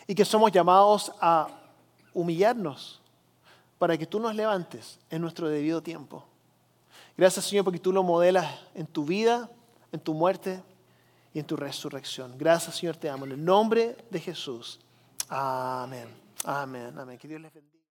y 0.06 0.14
que 0.14 0.24
somos 0.24 0.52
llamados 0.52 1.10
a 1.20 1.48
humillarnos 2.14 3.00
para 3.80 3.98
que 3.98 4.06
tú 4.06 4.20
nos 4.20 4.32
levantes 4.36 5.00
en 5.10 5.22
nuestro 5.22 5.48
debido 5.48 5.82
tiempo. 5.82 6.29
Gracias 7.20 7.44
Señor 7.44 7.66
porque 7.66 7.78
tú 7.78 7.92
lo 7.92 8.02
modelas 8.02 8.50
en 8.74 8.86
tu 8.86 9.04
vida, 9.04 9.50
en 9.92 10.00
tu 10.00 10.14
muerte 10.14 10.62
y 11.34 11.38
en 11.38 11.44
tu 11.44 11.54
resurrección. 11.54 12.32
Gracias 12.38 12.76
Señor, 12.76 12.96
te 12.96 13.10
amo. 13.10 13.26
En 13.26 13.32
el 13.32 13.44
nombre 13.44 13.94
de 14.08 14.20
Jesús. 14.20 14.80
Amén. 15.28 16.08
Amén. 16.46 16.98
Amén. 16.98 17.18
Que 17.18 17.28
Dios 17.28 17.42
les 17.42 17.52
bendiga. 17.52 17.69